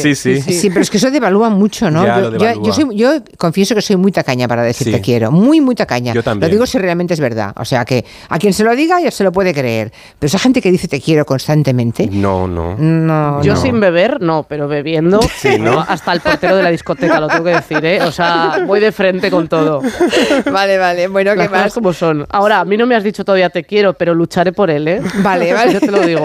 Sí, 0.00 0.14
sí. 0.14 0.40
Sí, 0.42 0.52
Sí, 0.52 0.68
pero 0.70 0.82
es 0.82 0.90
que 0.90 0.98
eso 0.98 1.10
devalúa 1.10 1.50
mucho, 1.50 1.90
¿no? 1.90 2.04
Ya, 2.04 2.16
yo, 2.20 2.30
lo 2.30 2.32
yo- 2.32 2.38
devalúa. 2.38 2.66
yo 2.66 2.72
soy- 2.72 2.96
yo 2.96 3.10
confieso 3.36 3.74
que 3.74 3.82
soy 3.82 3.96
muy 3.96 4.12
tacaña 4.12 4.46
para 4.46 4.62
decir 4.62 4.86
Sí. 4.86 4.92
te 4.92 5.00
quiero. 5.00 5.32
Muy, 5.32 5.60
muy 5.60 5.74
tacaña. 5.74 6.14
Yo 6.14 6.22
también. 6.22 6.48
Lo 6.48 6.54
digo 6.54 6.66
si 6.66 6.78
realmente 6.78 7.14
es 7.14 7.20
verdad. 7.20 7.52
O 7.56 7.64
sea 7.64 7.84
que 7.84 8.04
a 8.28 8.38
quien 8.38 8.52
se 8.52 8.62
lo 8.62 8.74
diga 8.76 9.00
ya 9.00 9.10
se 9.10 9.24
lo 9.24 9.32
puede 9.32 9.52
creer. 9.52 9.92
Pero 10.20 10.28
esa 10.28 10.38
gente 10.38 10.62
que 10.62 10.70
dice 10.70 10.86
te 10.86 11.00
quiero 11.00 11.24
constantemente. 11.26 11.65
No, 11.72 12.46
no. 12.46 12.76
No, 12.78 13.42
Yo 13.42 13.54
no. 13.54 13.60
sin 13.60 13.80
beber, 13.80 14.20
no, 14.20 14.44
pero 14.48 14.68
bebiendo, 14.68 15.20
Sí, 15.36 15.58
¿no? 15.58 15.80
hasta 15.80 16.12
el 16.12 16.20
portero 16.20 16.56
de 16.56 16.62
la 16.62 16.70
discoteca, 16.70 17.18
lo 17.20 17.28
tengo 17.28 17.44
que 17.44 17.50
decir, 17.50 17.84
¿eh? 17.84 18.02
O 18.02 18.12
sea, 18.12 18.58
voy 18.66 18.80
de 18.80 18.92
frente 18.92 19.30
con 19.30 19.48
todo. 19.48 19.82
Vale, 20.50 20.78
vale. 20.78 21.08
Bueno, 21.08 21.32
¿qué 21.32 21.38
Las 21.38 21.48
cosas 21.48 21.64
más? 21.64 21.74
como 21.74 21.92
son. 21.92 22.26
Ahora, 22.30 22.60
a 22.60 22.64
mí 22.64 22.76
no 22.76 22.86
me 22.86 22.94
has 22.94 23.02
dicho 23.04 23.24
todavía 23.24 23.50
te 23.50 23.64
quiero, 23.64 23.94
pero 23.94 24.14
lucharé 24.14 24.52
por 24.52 24.70
él, 24.70 24.86
¿eh? 24.88 25.00
Vale, 25.22 25.52
vale. 25.54 25.72
Yo 25.74 25.80
te 25.80 25.90
lo 25.90 26.00
digo. 26.00 26.22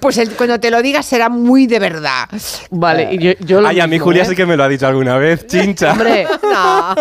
pues 0.00 0.18
el- 0.18 0.30
cuando 0.30 0.58
te 0.60 0.70
lo 0.70 0.80
digas 0.82 1.04
será 1.06 1.28
muy 1.28 1.66
de 1.66 1.78
verdad. 1.78 2.24
Vale, 2.70 3.08
y 3.14 3.18
yo, 3.18 3.32
yo 3.40 3.60
lo 3.60 3.68
Ay, 3.68 3.80
a 3.80 3.86
mí 3.86 3.98
Julia 3.98 4.22
¿eh? 4.22 4.26
sí 4.26 4.34
que 4.36 4.46
me 4.46 4.56
lo 4.56 4.64
ha 4.64 4.68
dicho 4.68 4.86
alguna 4.86 5.16
vez, 5.18 5.46
chincha. 5.46 5.92
Hombre, 5.92 6.26
No. 6.42 6.94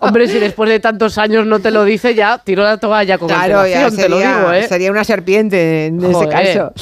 hombre, 0.00 0.28
si 0.28 0.38
después 0.38 0.68
de 0.70 0.80
tantos 0.80 1.18
años 1.18 1.46
no 1.46 1.60
te 1.60 1.70
lo 1.70 1.84
dice, 1.84 2.14
ya 2.14 2.38
tiro 2.38 2.62
la 2.62 2.76
toalla 2.78 3.18
con 3.18 3.28
Claro, 3.28 3.66
ya 3.66 3.86
antelación, 3.86 3.96
te 3.96 4.08
lo 4.08 4.18
digo, 4.18 4.52
¿eh? 4.52 4.66
sería 4.68 4.90
una 4.90 5.04
serpiente 5.04 5.86
en 5.86 6.02
ese 6.02 6.12
Joder. 6.12 6.28
Caso. 6.52 6.72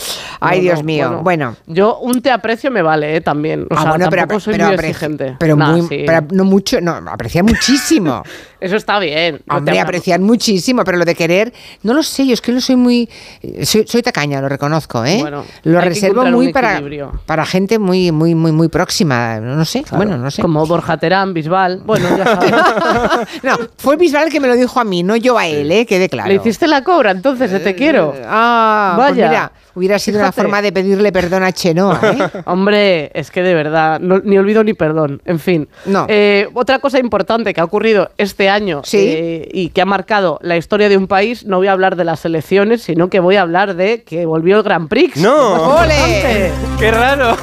Ay, 0.41 0.59
No, 0.59 0.63
Dios 0.63 0.79
no, 0.81 0.85
mío. 0.85 1.21
Bueno. 1.23 1.57
Yo 1.67 1.99
un 1.99 2.21
te 2.21 2.31
aprecio 2.31 2.71
me 2.71 2.83
vale, 2.83 3.17
¿eh? 3.17 3.21
También. 3.21 3.63
O 3.71 3.75
Ah, 3.75 3.83
sea, 3.83 3.91
bueno, 3.91 4.07
pero, 4.11 4.41
soy 4.41 4.55
pero 4.55 4.67
muy 4.67 4.75
exigente. 4.75 5.37
pero 5.39 5.57
Nah, 5.57 5.73
muy- 5.73 5.83
sí. 5.83 6.03
pero 6.07 6.27
no 6.33 6.45
mucho, 6.45 6.81
no, 6.81 6.93
aprecia 7.11 7.43
muchísimo. 7.43 8.23
Eso 8.63 8.77
está 8.77 8.99
bien. 8.99 9.41
no 9.47 9.57
Hombre, 9.57 9.81
apreciar 9.81 10.21
muchísimo, 10.21 10.85
pero 10.85 10.99
lo 10.99 11.05
de 11.05 11.15
querer, 11.15 11.53
no 11.83 11.95
lo 11.95 12.03
sé, 12.03 12.27
yo 12.27 12.33
es 12.35 12.41
que 12.41 12.53
no 12.53 12.61
soy 12.61 12.77
muy. 12.77 13.09
eh, 13.43 13.67
Soy, 13.67 13.85
soy 13.87 14.03
tacaña, 14.03 14.41
lo 14.41 14.49
reconozco, 14.49 15.05
¿eh? 15.05 15.19
Bueno, 15.21 15.45
lo 15.65 15.81
reservo 15.81 16.25
muy 16.27 16.53
para, 16.53 16.81
para 17.27 17.45
gente 17.47 17.79
muy, 17.79 18.13
muy, 18.13 18.35
muy, 18.35 18.53
muy 18.53 18.69
próxima. 18.69 19.41
No 19.41 19.65
sé, 19.65 19.85
bueno, 19.93 20.17
no 20.17 20.31
sé. 20.31 20.43
Como 20.43 20.67
Borja 20.67 20.97
Terán, 20.97 21.35
Bisbal. 21.35 21.83
Bueno, 21.85 22.09
ya 22.17 22.25
sabes. 22.25 22.53
no, 23.43 23.57
fue 23.77 23.97
Bisbal 23.97 24.25
el 24.27 24.33
que 24.33 24.41
me 24.41 24.49
lo 24.49 24.55
dijo 24.55 24.79
a 24.81 24.85
mí, 24.85 25.03
no 25.03 25.17
yo 25.17 25.37
a 25.39 25.47
él, 25.47 25.71
¿eh? 25.73 25.87
Quede 25.87 26.09
claro. 26.09 26.29
Le 26.29 26.37
hiciste 26.37 26.67
la 26.69 26.83
cobra 26.85 27.11
entonces 27.11 27.51
de 27.51 27.61
te 27.61 27.75
quiero. 27.75 28.15
Ah, 28.25 28.95
pues 28.97 29.11
Vaya. 29.11 29.29
mira, 29.29 29.53
hubiera 29.75 29.99
sido 29.99 30.19
una 30.19 30.27
una 30.27 30.33
forma 30.33 30.63
de 30.63 30.73
pedirle 30.73 31.11
perdón 31.13 31.43
a 31.43 31.53
Chenoa, 31.53 32.01
¿eh? 32.03 32.41
Hombre, 32.47 33.11
es 33.15 33.31
que 33.31 33.43
de 33.43 33.55
verdad, 33.55 33.99
no- 34.01 34.21
ni 34.21 34.39
olvido 34.39 34.63
ni 34.63 34.75
perdón. 34.75 35.21
En 35.25 35.39
fin. 35.39 35.69
No. 35.87 36.07
Eh, 36.09 36.49
otra 36.55 36.79
cosa 36.79 36.99
importante 36.99 37.53
que 37.53 37.61
ha 37.61 37.65
ocurrido 37.65 38.11
este 38.19 38.49
año 38.49 38.52
Sí. 38.85 38.99
eh, 39.01 39.49
y 39.53 39.69
que 39.71 39.83
ha 39.83 39.87
marcado 39.87 40.39
la 40.43 40.57
historia 40.57 40.89
de 40.89 40.97
un 40.97 41.07
país, 41.07 41.45
no 41.47 41.59
voy 41.59 41.69
a 41.69 41.73
hablar 41.73 41.97
de 41.97 42.05
las 42.05 42.25
elecciones, 42.25 42.83
sino 42.83 43.09
que 43.09 43.21
voy 43.21 43.37
a 43.37 43.43
hablar 43.43 43.75
de 43.75 44.03
que 44.05 44.27
volvió 44.27 44.57
el 44.57 44.63
Grand 44.63 44.89
Prix. 44.89 45.17
¡No! 45.17 45.77
¡Ole! 45.79 46.51
¡Qué 46.79 46.91
raro! 46.91 47.37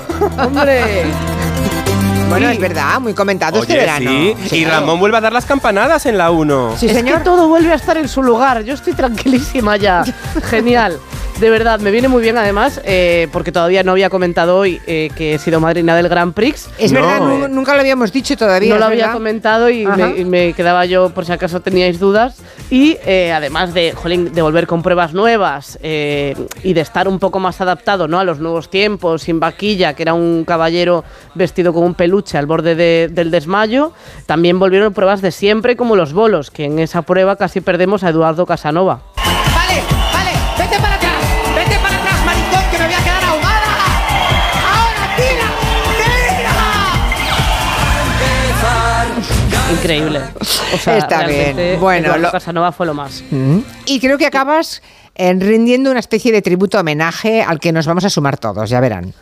¡Hombre! 0.43 1.05
Bueno, 2.29 2.47
Sí. 2.49 2.53
es 2.53 2.59
verdad, 2.59 2.99
muy 2.99 3.13
comentado 3.15 3.59
este 3.61 3.75
verano. 3.75 4.11
sí. 4.11 4.35
Y 4.51 4.63
claro. 4.63 4.81
Ramón 4.81 4.99
vuelve 4.99 5.17
a 5.17 5.21
dar 5.21 5.33
las 5.33 5.45
campanadas 5.45 6.05
en 6.05 6.15
la 6.17 6.29
1. 6.29 6.75
Sí, 6.77 6.85
es 6.85 6.93
señor. 6.93 7.17
que 7.17 7.23
todo 7.23 7.47
vuelve 7.47 7.71
a 7.71 7.75
estar 7.75 7.97
en 7.97 8.07
su 8.07 8.21
lugar. 8.21 8.63
Yo 8.63 8.75
estoy 8.75 8.93
tranquilísima 8.93 9.77
ya. 9.77 10.03
Genial. 10.43 10.99
De 11.39 11.49
verdad, 11.49 11.79
me 11.79 11.89
viene 11.91 12.09
muy 12.09 12.21
bien 12.21 12.37
además, 12.37 12.81
eh, 12.83 13.29
porque 13.31 13.53
todavía 13.53 13.81
no 13.83 13.93
había 13.93 14.09
comentado 14.09 14.57
hoy 14.57 14.81
eh, 14.87 15.09
que 15.15 15.35
he 15.35 15.39
sido 15.39 15.61
madrina 15.61 15.95
del 15.95 16.09
Grand 16.09 16.33
Prix. 16.33 16.69
Es 16.77 16.91
No. 16.91 16.99
verdad, 16.99 17.21
nu- 17.21 17.47
nunca 17.47 17.75
lo 17.75 17.79
habíamos 17.79 18.11
dicho 18.11 18.35
todavía. 18.35 18.73
no 18.73 18.77
lo 18.77 18.83
había 18.83 18.97
verdad. 19.05 19.13
comentado 19.13 19.69
y 19.69 19.85
me, 19.87 20.17
y 20.17 20.25
me 20.25 20.51
quedaba 20.51 20.85
yo 20.85 21.11
por 21.11 21.25
si 21.25 21.31
acaso 21.31 21.61
teníais 21.61 21.97
dudas. 21.97 22.41
Y 22.69 22.97
eh, 23.05 23.31
además 23.31 23.73
de, 23.73 23.93
jolín, 23.93 24.33
de 24.33 24.41
volver 24.41 24.67
con 24.67 24.83
pruebas 24.83 25.13
nuevas 25.13 25.79
eh, 25.81 26.35
y 26.61 26.73
de 26.73 26.81
estar 26.81 27.07
un 27.07 27.19
poco 27.19 27.39
más 27.39 27.61
adaptado 27.61 28.09
¿no? 28.09 28.19
a 28.19 28.25
los 28.25 28.39
nuevos 28.39 28.69
tiempos, 28.69 29.21
sin 29.21 29.39
vaquilla, 29.39 29.93
que 29.93 30.03
era 30.03 30.13
un 30.13 30.43
caballero 30.45 31.05
vestido 31.35 31.71
con 31.73 31.83
un 31.83 31.93
peluche 31.93 32.37
al 32.37 32.47
borde 32.47 32.75
de- 32.75 33.07
del 33.09 33.31
desmayo, 33.31 33.93
también 34.25 34.59
volvieron 34.59 34.93
pruebas 34.93 35.21
de 35.21 35.31
siempre 35.31 35.77
como 35.77 35.95
los 35.95 36.11
bolos, 36.11 36.51
que 36.51 36.65
en 36.65 36.79
esa 36.79 37.01
prueba 37.03 37.37
casi 37.37 37.61
perdemos 37.61 38.03
a 38.03 38.09
Eduardo 38.09 38.45
Casanova. 38.45 39.03
Increíble. 49.79 50.19
O 50.73 50.77
sea, 50.77 50.97
Está 50.97 51.25
bien. 51.25 51.79
Bueno, 51.79 52.17
lo- 52.17 52.31
Casanova 52.31 52.71
fue 52.71 52.85
lo 52.85 52.93
más. 52.93 53.23
Mm. 53.31 53.59
Y 53.85 53.99
creo 53.99 54.17
que 54.17 54.25
acabas 54.25 54.81
eh, 55.15 55.33
rindiendo 55.33 55.89
una 55.91 55.99
especie 55.99 56.31
de 56.31 56.41
tributo 56.41 56.79
homenaje 56.79 57.41
al 57.41 57.59
que 57.59 57.71
nos 57.71 57.85
vamos 57.87 58.03
a 58.05 58.09
sumar 58.09 58.37
todos, 58.37 58.69
ya 58.69 58.79
verán. 58.79 59.13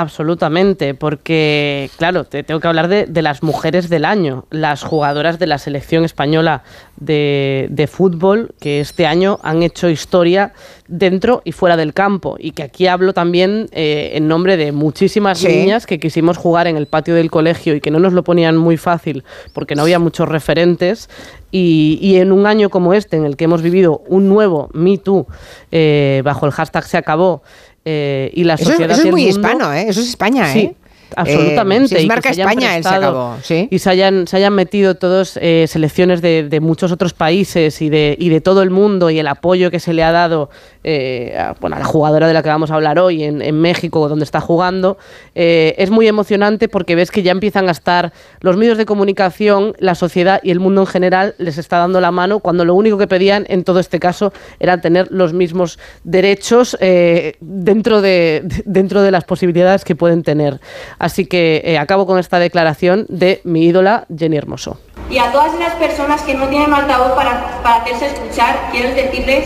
Absolutamente, 0.00 0.94
porque, 0.94 1.90
claro, 1.98 2.22
te 2.22 2.44
tengo 2.44 2.60
que 2.60 2.68
hablar 2.68 2.86
de, 2.86 3.06
de 3.06 3.20
las 3.20 3.42
mujeres 3.42 3.88
del 3.88 4.04
año, 4.04 4.44
las 4.50 4.84
jugadoras 4.84 5.40
de 5.40 5.48
la 5.48 5.58
selección 5.58 6.04
española 6.04 6.62
de, 6.98 7.66
de 7.70 7.86
fútbol 7.88 8.54
que 8.60 8.78
este 8.78 9.06
año 9.06 9.40
han 9.42 9.64
hecho 9.64 9.88
historia 9.88 10.52
dentro 10.86 11.42
y 11.44 11.50
fuera 11.50 11.76
del 11.76 11.94
campo. 11.94 12.36
Y 12.38 12.52
que 12.52 12.62
aquí 12.62 12.86
hablo 12.86 13.12
también 13.12 13.68
eh, 13.72 14.12
en 14.14 14.28
nombre 14.28 14.56
de 14.56 14.70
muchísimas 14.70 15.38
Sí. 15.38 15.48
niñas 15.48 15.84
que 15.84 15.98
quisimos 15.98 16.36
jugar 16.36 16.68
en 16.68 16.76
el 16.76 16.86
patio 16.86 17.16
del 17.16 17.28
colegio 17.28 17.74
y 17.74 17.80
que 17.80 17.90
no 17.90 17.98
nos 17.98 18.12
lo 18.12 18.22
ponían 18.22 18.56
muy 18.56 18.76
fácil 18.76 19.24
porque 19.52 19.74
no 19.74 19.82
había 19.82 19.98
muchos 19.98 20.28
referentes. 20.28 21.10
Y, 21.50 21.98
y 22.02 22.16
en 22.16 22.30
un 22.30 22.46
año 22.46 22.68
como 22.68 22.92
este, 22.94 23.16
en 23.16 23.24
el 23.24 23.36
que 23.36 23.44
hemos 23.44 23.62
vivido 23.62 24.02
un 24.06 24.28
nuevo 24.28 24.68
Me 24.74 24.98
Too, 24.98 25.26
eh, 25.72 26.20
bajo 26.22 26.44
el 26.46 26.52
hashtag 26.52 26.84
se 26.84 26.98
acabó, 26.98 27.42
eh, 27.90 28.30
y 28.34 28.44
la 28.44 28.54
Eso, 28.54 28.64
es- 28.64 28.68
sociedad 28.70 28.90
eso 28.92 29.04
y 29.04 29.08
es 29.08 29.12
muy 29.12 29.22
mundo- 29.24 29.38
hispano, 29.40 29.72
¿eh? 29.72 29.86
Eso 29.88 30.00
es 30.00 30.08
España, 30.10 30.52
Sí, 30.52 30.58
¿eh? 30.60 30.74
absolutamente. 31.16 31.86
Eh, 31.86 31.88
si 31.88 31.94
es 31.96 32.04
y 32.04 32.06
marca 32.06 32.28
se 32.34 32.42
hayan 32.42 32.48
España, 32.50 32.76
él 32.76 32.82
se 32.82 32.88
acabó. 32.90 33.36
¿sí? 33.42 33.68
Y 33.70 33.78
se 33.78 33.90
hayan, 33.90 34.26
se 34.26 34.36
hayan 34.36 34.52
metido 34.54 34.94
todos 34.96 35.38
eh, 35.40 35.64
selecciones 35.68 36.20
de, 36.20 36.48
de 36.48 36.60
muchos 36.60 36.92
otros 36.92 37.14
países 37.14 37.80
y 37.82 37.88
de, 37.88 38.14
y 38.18 38.28
de 38.28 38.40
todo 38.40 38.62
el 38.62 38.70
mundo 38.70 39.08
y 39.10 39.18
el 39.18 39.26
apoyo 39.26 39.70
que 39.70 39.80
se 39.80 39.92
le 39.94 40.02
ha 40.04 40.12
dado 40.12 40.50
eh, 40.90 41.36
a, 41.38 41.54
bueno, 41.60 41.78
la 41.78 41.84
jugadora 41.84 42.26
de 42.26 42.32
la 42.32 42.42
que 42.42 42.48
vamos 42.48 42.70
a 42.70 42.74
hablar 42.76 42.98
hoy 42.98 43.22
en, 43.24 43.42
en 43.42 43.60
México, 43.60 44.08
donde 44.08 44.24
está 44.24 44.40
jugando, 44.40 44.96
eh, 45.34 45.74
es 45.76 45.90
muy 45.90 46.08
emocionante 46.08 46.66
porque 46.68 46.94
ves 46.94 47.10
que 47.10 47.22
ya 47.22 47.32
empiezan 47.32 47.68
a 47.68 47.72
estar 47.72 48.12
los 48.40 48.56
medios 48.56 48.78
de 48.78 48.86
comunicación, 48.86 49.74
la 49.78 49.94
sociedad 49.94 50.40
y 50.42 50.50
el 50.50 50.60
mundo 50.60 50.80
en 50.80 50.86
general 50.86 51.34
les 51.36 51.58
está 51.58 51.76
dando 51.78 52.00
la 52.00 52.10
mano 52.10 52.38
cuando 52.40 52.64
lo 52.64 52.74
único 52.74 52.96
que 52.96 53.06
pedían 53.06 53.44
en 53.50 53.64
todo 53.64 53.80
este 53.80 54.00
caso 54.00 54.32
era 54.60 54.80
tener 54.80 55.08
los 55.10 55.34
mismos 55.34 55.78
derechos 56.04 56.76
eh, 56.80 57.34
dentro, 57.40 58.00
de, 58.00 58.40
de- 58.44 58.62
dentro 58.64 59.02
de 59.02 59.10
las 59.10 59.24
posibilidades 59.24 59.84
que 59.84 59.94
pueden 59.94 60.22
tener. 60.22 60.58
Así 60.98 61.26
que 61.26 61.76
acabo 61.78 62.06
con 62.06 62.18
esta 62.18 62.38
declaración 62.38 63.04
de 63.10 63.40
mi 63.44 63.66
ídola 63.66 64.06
Jenny 64.16 64.36
Hermoso. 64.38 64.80
Y 65.10 65.18
a 65.18 65.30
todas 65.32 65.58
las 65.58 65.74
personas 65.74 66.22
que 66.22 66.34
no 66.34 66.46
tienen 66.48 66.72
altavoz 66.72 67.12
para, 67.12 67.60
para 67.62 67.76
hacerse 67.82 68.06
escuchar, 68.06 68.56
quiero 68.72 68.94
decirles 68.94 69.44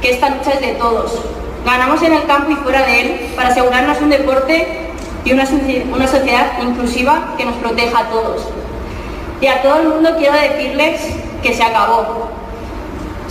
que 0.00 0.10
esta 0.10 0.30
lucha 0.30 0.52
es 0.52 0.60
de 0.60 0.74
todos. 0.74 1.12
Ganamos 1.64 2.02
en 2.02 2.12
el 2.14 2.24
campo 2.26 2.50
y 2.52 2.56
fuera 2.56 2.86
de 2.86 3.00
él 3.00 3.32
para 3.36 3.50
asegurarnos 3.50 4.00
un 4.00 4.10
deporte 4.10 4.88
y 5.24 5.32
una, 5.32 5.44
soci- 5.46 5.84
una 5.92 6.06
sociedad 6.06 6.52
inclusiva 6.62 7.34
que 7.36 7.44
nos 7.44 7.56
proteja 7.56 7.98
a 8.00 8.04
todos. 8.10 8.48
Y 9.40 9.46
a 9.46 9.62
todo 9.62 9.80
el 9.80 9.88
mundo 9.88 10.14
quiero 10.18 10.34
decirles 10.34 11.00
que 11.42 11.54
se 11.54 11.62
acabó. 11.62 12.30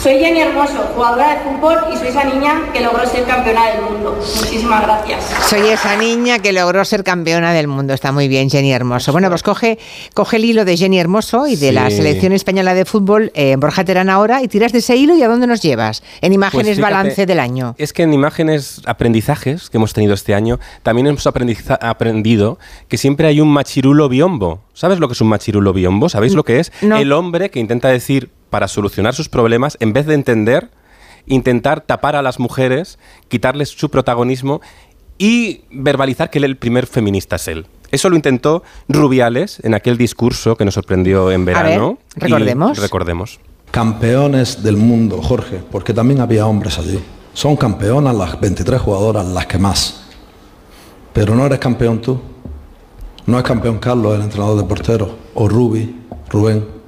Soy 0.02 0.18
Jenny 0.18 0.40
Hermoso, 0.40 0.80
jugadora 0.96 1.34
de 1.34 1.40
fútbol 1.42 1.78
y 1.94 1.98
soy 1.98 2.08
esa 2.08 2.24
niña 2.24 2.72
que 2.72 2.80
logró 2.80 3.06
ser 3.06 3.26
campeona 3.26 3.66
del 3.72 3.82
mundo. 3.82 4.18
Muchísimas 4.18 4.82
gracias. 4.84 5.26
Soy 5.50 5.68
esa 5.68 5.98
niña 5.98 6.40
que 6.40 6.54
logró 6.54 6.86
ser 6.86 7.04
campeona 7.04 7.52
del 7.52 7.68
mundo. 7.68 7.94
Está 7.94 8.14
muy 8.14 8.30
bien, 8.30 8.50
Jenny 8.50 8.72
Hermoso. 8.72 9.12
Bueno, 9.12 9.28
pues 9.28 9.44
coge, 9.44 9.78
coge 10.14 10.38
el 10.38 10.46
hilo 10.46 10.64
de 10.64 10.78
Jenny 10.78 11.00
Hermoso 11.00 11.48
y 11.48 11.58
de 11.58 11.74
la 11.74 11.90
selección 11.90 12.32
española 12.32 12.74
de 12.76 12.86
fútbol 12.86 13.34
eh, 13.36 13.58
Borja 13.58 13.84
Terán 13.84 14.10
ahora 14.10 14.42
y 14.42 14.48
tiras 14.48 14.72
de 14.72 14.78
ese 14.78 14.96
hilo 14.96 15.18
y 15.18 15.24
a 15.24 15.28
dónde 15.28 15.48
nos 15.48 15.62
llevas. 15.62 16.02
En 16.22 16.32
imágenes 16.32 16.68
Pues 16.68 16.78
fíjate, 16.78 16.94
balance 16.94 17.26
del 17.26 17.40
año. 17.42 17.76
Es 17.78 17.92
que 17.92 18.04
en 18.04 18.14
imágenes, 18.14 18.82
aprendizajes 18.86 19.70
que 19.70 19.76
hemos 19.76 19.92
tenido 19.92 20.14
este 20.14 20.34
año, 20.34 20.62
también 20.82 21.08
hemos 21.08 21.28
aprendido 21.28 22.58
que 22.88 22.98
siempre 22.98 23.28
hay 23.28 23.42
un 23.42 23.50
machirulo 23.50 24.08
biombo. 24.08 24.62
¿Sabes 24.74 25.00
lo 25.00 25.10
que 25.10 25.14
es 25.14 25.20
un 25.20 25.28
machirulo 25.28 25.74
biombo? 25.74 26.08
¿Sabéis 26.08 26.36
lo 26.36 26.46
que 26.46 26.62
es? 26.62 26.72
No. 26.82 26.96
El 26.96 27.12
hombre 27.12 27.50
que 27.50 27.60
intenta 27.60 27.90
decir, 27.90 28.30
para 28.50 28.68
solucionar 28.68 29.16
sus 29.16 29.30
problemas, 29.30 29.78
en 29.80 29.94
vez 29.94 30.06
de 30.06 30.16
entender, 30.16 30.70
intentar 31.28 31.82
tapar 31.82 32.16
a 32.16 32.22
las 32.22 32.40
mujeres, 32.40 33.00
quitarles 33.28 33.70
su 33.70 33.90
protagonismo 33.90 34.62
y 35.18 35.62
verbalizar 35.70 36.30
que 36.30 36.40
él 36.40 36.46
el 36.46 36.58
primer 36.58 36.88
feminista 36.88 37.36
es 37.36 37.48
él. 37.48 37.68
Eso 37.92 38.10
lo 38.10 38.16
intentó 38.16 38.64
Rubiales 38.88 39.60
en 39.64 39.74
aquel 39.74 39.98
discurso 39.98 40.56
que 40.56 40.66
nos 40.66 40.76
sorprendió 40.76 41.32
en 41.32 41.46
ver, 41.46 41.56
verano. 41.56 41.98
y 42.16 42.20
recordemos. 42.20 42.78
recordemos. 42.80 43.40
Campeones 43.72 44.64
del 44.64 44.78
mundo, 44.78 45.22
Jorge, 45.22 45.62
porque 45.72 45.94
también 45.94 46.22
había 46.22 46.46
hombres 46.46 46.78
allí. 46.80 47.00
Son 47.34 47.56
campeonas 47.56 48.16
las 48.16 48.40
23 48.40 48.82
jugadoras, 48.82 49.26
las 49.28 49.46
que 49.46 49.58
más. 49.58 50.04
Pero 51.14 51.36
no 51.36 51.46
eres 51.46 51.60
campeón 51.60 52.02
tú. 52.02 52.20
No 53.26 53.38
es 53.38 53.44
campeón 53.44 53.78
Carlos, 53.78 54.16
el 54.16 54.22
entrenador 54.22 54.58
de 54.58 54.64
porteros, 54.64 55.10
o 55.36 55.48
Rubi, 55.48 55.96
Rubén. 56.30 56.79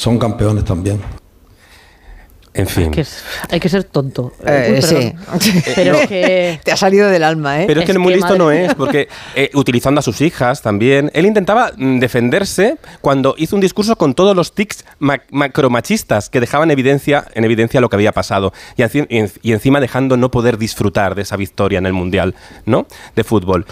Son 0.00 0.18
campeones 0.18 0.64
también. 0.64 0.98
En 2.54 2.66
fin. 2.66 2.90
Que 2.90 3.04
hay 3.50 3.60
que 3.60 3.68
ser 3.68 3.84
tonto. 3.84 4.32
Eh, 4.46 4.76
Uy, 4.76 4.82
sí. 4.82 5.12
Pero 5.76 5.98
que... 6.08 6.58
Te 6.64 6.72
ha 6.72 6.76
salido 6.78 7.10
del 7.10 7.22
alma, 7.22 7.60
¿eh? 7.60 7.64
Pero 7.66 7.80
es 7.80 7.86
que 7.86 7.92
Es 7.92 7.98
muy 7.98 8.14
listo 8.14 8.38
no 8.38 8.50
es, 8.50 8.74
porque 8.74 9.08
eh, 9.34 9.50
utilizando 9.52 9.98
a 9.98 10.02
sus 10.02 10.22
hijas 10.22 10.62
también, 10.62 11.10
él 11.12 11.26
intentaba 11.26 11.72
mm, 11.76 11.98
defenderse 11.98 12.78
cuando 13.02 13.34
hizo 13.36 13.54
un 13.56 13.60
discurso 13.60 13.94
con 13.96 14.14
todos 14.14 14.34
los 14.34 14.54
tics 14.54 14.86
ma- 15.00 15.20
macromachistas 15.30 16.30
que 16.30 16.40
dejaban 16.40 16.70
evidencia, 16.70 17.26
en 17.34 17.44
evidencia 17.44 17.78
lo 17.82 17.90
que 17.90 17.96
había 17.96 18.12
pasado 18.12 18.54
y, 18.74 18.82
y 19.42 19.52
encima 19.52 19.78
dejando 19.80 20.16
no 20.16 20.30
poder 20.30 20.56
disfrutar 20.56 21.14
de 21.14 21.22
esa 21.22 21.36
victoria 21.36 21.78
en 21.78 21.84
el 21.84 21.92
Mundial, 21.92 22.34
¿no? 22.64 22.86
De 23.14 23.22
fútbol. 23.22 23.66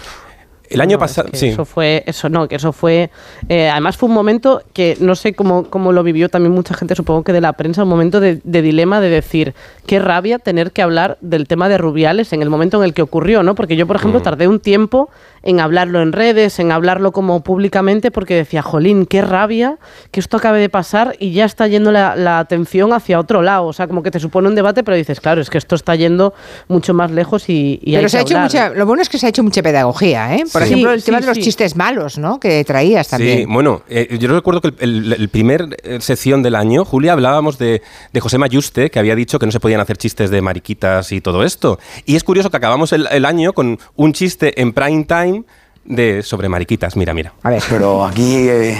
El 0.69 0.81
año 0.81 0.97
No, 0.97 1.05
es 1.05 1.11
pasado, 1.11 1.29
que 1.31 1.37
sí. 1.37 1.47
Eso 1.49 1.65
fue, 1.65 2.03
eso 2.05 2.29
no, 2.29 2.47
que 2.47 2.55
eso 2.55 2.71
fue. 2.71 3.09
eh, 3.47 3.69
además, 3.69 3.97
fue 3.97 4.07
un 4.09 4.15
momento 4.15 4.61
que 4.73 4.97
no 4.99 5.15
sé 5.15 5.33
cómo, 5.33 5.65
cómo 5.69 5.91
lo 5.91 6.03
vivió 6.03 6.29
también 6.29 6.53
mucha 6.53 6.73
gente, 6.73 6.95
supongo 6.95 7.23
que 7.23 7.33
de 7.33 7.41
la 7.41 7.53
prensa, 7.53 7.83
un 7.83 7.89
momento 7.89 8.19
de, 8.19 8.39
de 8.43 8.61
dilema 8.61 9.01
de 9.01 9.09
decir, 9.09 9.53
qué 9.85 9.99
rabia 9.99 10.39
tener 10.39 10.71
que 10.71 10.81
hablar 10.81 11.17
del 11.21 11.47
tema 11.47 11.69
de 11.69 11.77
Rubiales 11.77 12.33
en 12.33 12.41
el 12.41 12.49
momento 12.49 12.77
en 12.77 12.83
el 12.83 12.93
que 12.93 13.01
ocurrió, 13.01 13.43
¿no? 13.43 13.55
Porque 13.55 13.75
yo, 13.75 13.87
por 13.87 13.95
Mm. 13.97 13.99
ejemplo, 13.99 14.21
tardé 14.21 14.47
un 14.47 14.59
tiempo 14.59 15.09
en 15.41 15.59
hablarlo 15.61 16.01
en 16.01 16.11
redes, 16.11 16.59
en 16.59 16.71
hablarlo 16.71 17.11
como 17.13 17.41
públicamente, 17.41 18.11
porque 18.11 18.35
decía, 18.35 18.61
jolín, 18.61 19.05
qué 19.05 19.21
rabia 19.21 19.77
que 20.11 20.19
esto 20.19 20.37
acabe 20.37 20.59
de 20.59 20.69
pasar 20.69 21.15
y 21.19 21.31
ya 21.31 21.45
está 21.45 21.65
yendo 21.67 21.91
la, 21.91 22.15
la 22.17 22.39
atención 22.39 22.91
hacia 22.93 23.19
otro 23.19 23.41
lado. 23.41 23.65
O 23.67 23.73
sea, 23.73 23.87
como 23.87 24.03
que 24.03 24.11
te 24.11 24.19
supone 24.19 24.49
un 24.49 24.55
debate, 24.55 24.83
pero 24.83 24.97
dices, 24.97 25.19
claro, 25.21 25.39
es 25.41 25.49
que 25.49 25.57
esto 25.57 25.75
está 25.75 25.95
yendo 25.95 26.33
mucho 26.67 26.93
más 26.93 27.09
lejos 27.11 27.47
y, 27.49 27.79
y 27.81 27.91
hay 27.91 27.95
Pero 27.97 28.03
que 28.05 28.09
se 28.09 28.17
ha 28.17 28.21
hecho 28.21 28.35
hablar". 28.35 28.43
mucha, 28.51 28.69
lo 28.77 28.85
bueno 28.85 29.01
es 29.01 29.07
que 29.09 29.17
se 29.17 29.25
ha 29.25 29.29
hecho 29.29 29.43
mucha 29.43 29.63
pedagogía, 29.63 30.35
¿eh? 30.35 30.43
Por 30.59 30.67
Sí. 30.67 30.73
ejemplo, 30.73 30.91
el 30.93 30.99
Sí, 31.01 31.05
tema 31.07 31.17
sí, 31.17 31.21
de 31.21 31.27
los 31.27 31.37
sí. 31.37 31.43
chistes 31.43 31.75
malos, 31.75 32.17
¿no? 32.17 32.39
Que 32.39 32.63
traías 32.63 33.07
también. 33.07 33.39
Sí, 33.39 33.45
bueno, 33.45 33.81
eh, 33.89 34.17
yo 34.19 34.27
recuerdo 34.29 34.61
que 34.61 34.73
el, 34.83 35.05
el- 35.05 35.13
el 35.13 35.29
primer 35.29 35.77
eh, 35.83 35.99
sección 36.01 36.43
del 36.43 36.55
año, 36.55 36.85
Julia, 36.85 37.13
hablábamos 37.13 37.57
de, 37.57 37.81
de 38.13 38.19
José 38.19 38.37
Mayuste, 38.37 38.89
que 38.91 38.99
había 38.99 39.15
dicho 39.15 39.39
que 39.39 39.45
no 39.45 39.51
se 39.51 39.59
podían 39.59 39.81
hacer 39.81 39.97
chistes 39.97 40.29
de 40.29 40.41
mariquitas 40.41 41.11
y 41.11 41.21
todo 41.21 41.43
esto. 41.43 41.79
Y 42.05 42.15
es 42.15 42.23
curioso 42.23 42.49
que 42.49 42.57
acabamos 42.57 42.93
el, 42.93 43.07
el 43.11 43.25
año 43.25 43.53
con 43.53 43.79
un 43.95 44.13
chiste 44.13 44.61
en 44.61 44.73
prime 44.73 45.05
time 45.05 45.43
de 45.85 46.21
sobre 46.23 46.49
mariquitas. 46.49 46.95
Mira, 46.95 47.13
mira. 47.13 47.33
A 47.41 47.49
ver. 47.49 47.63
Pero 47.69 48.05
aquí 48.05 48.35
eh, 48.49 48.77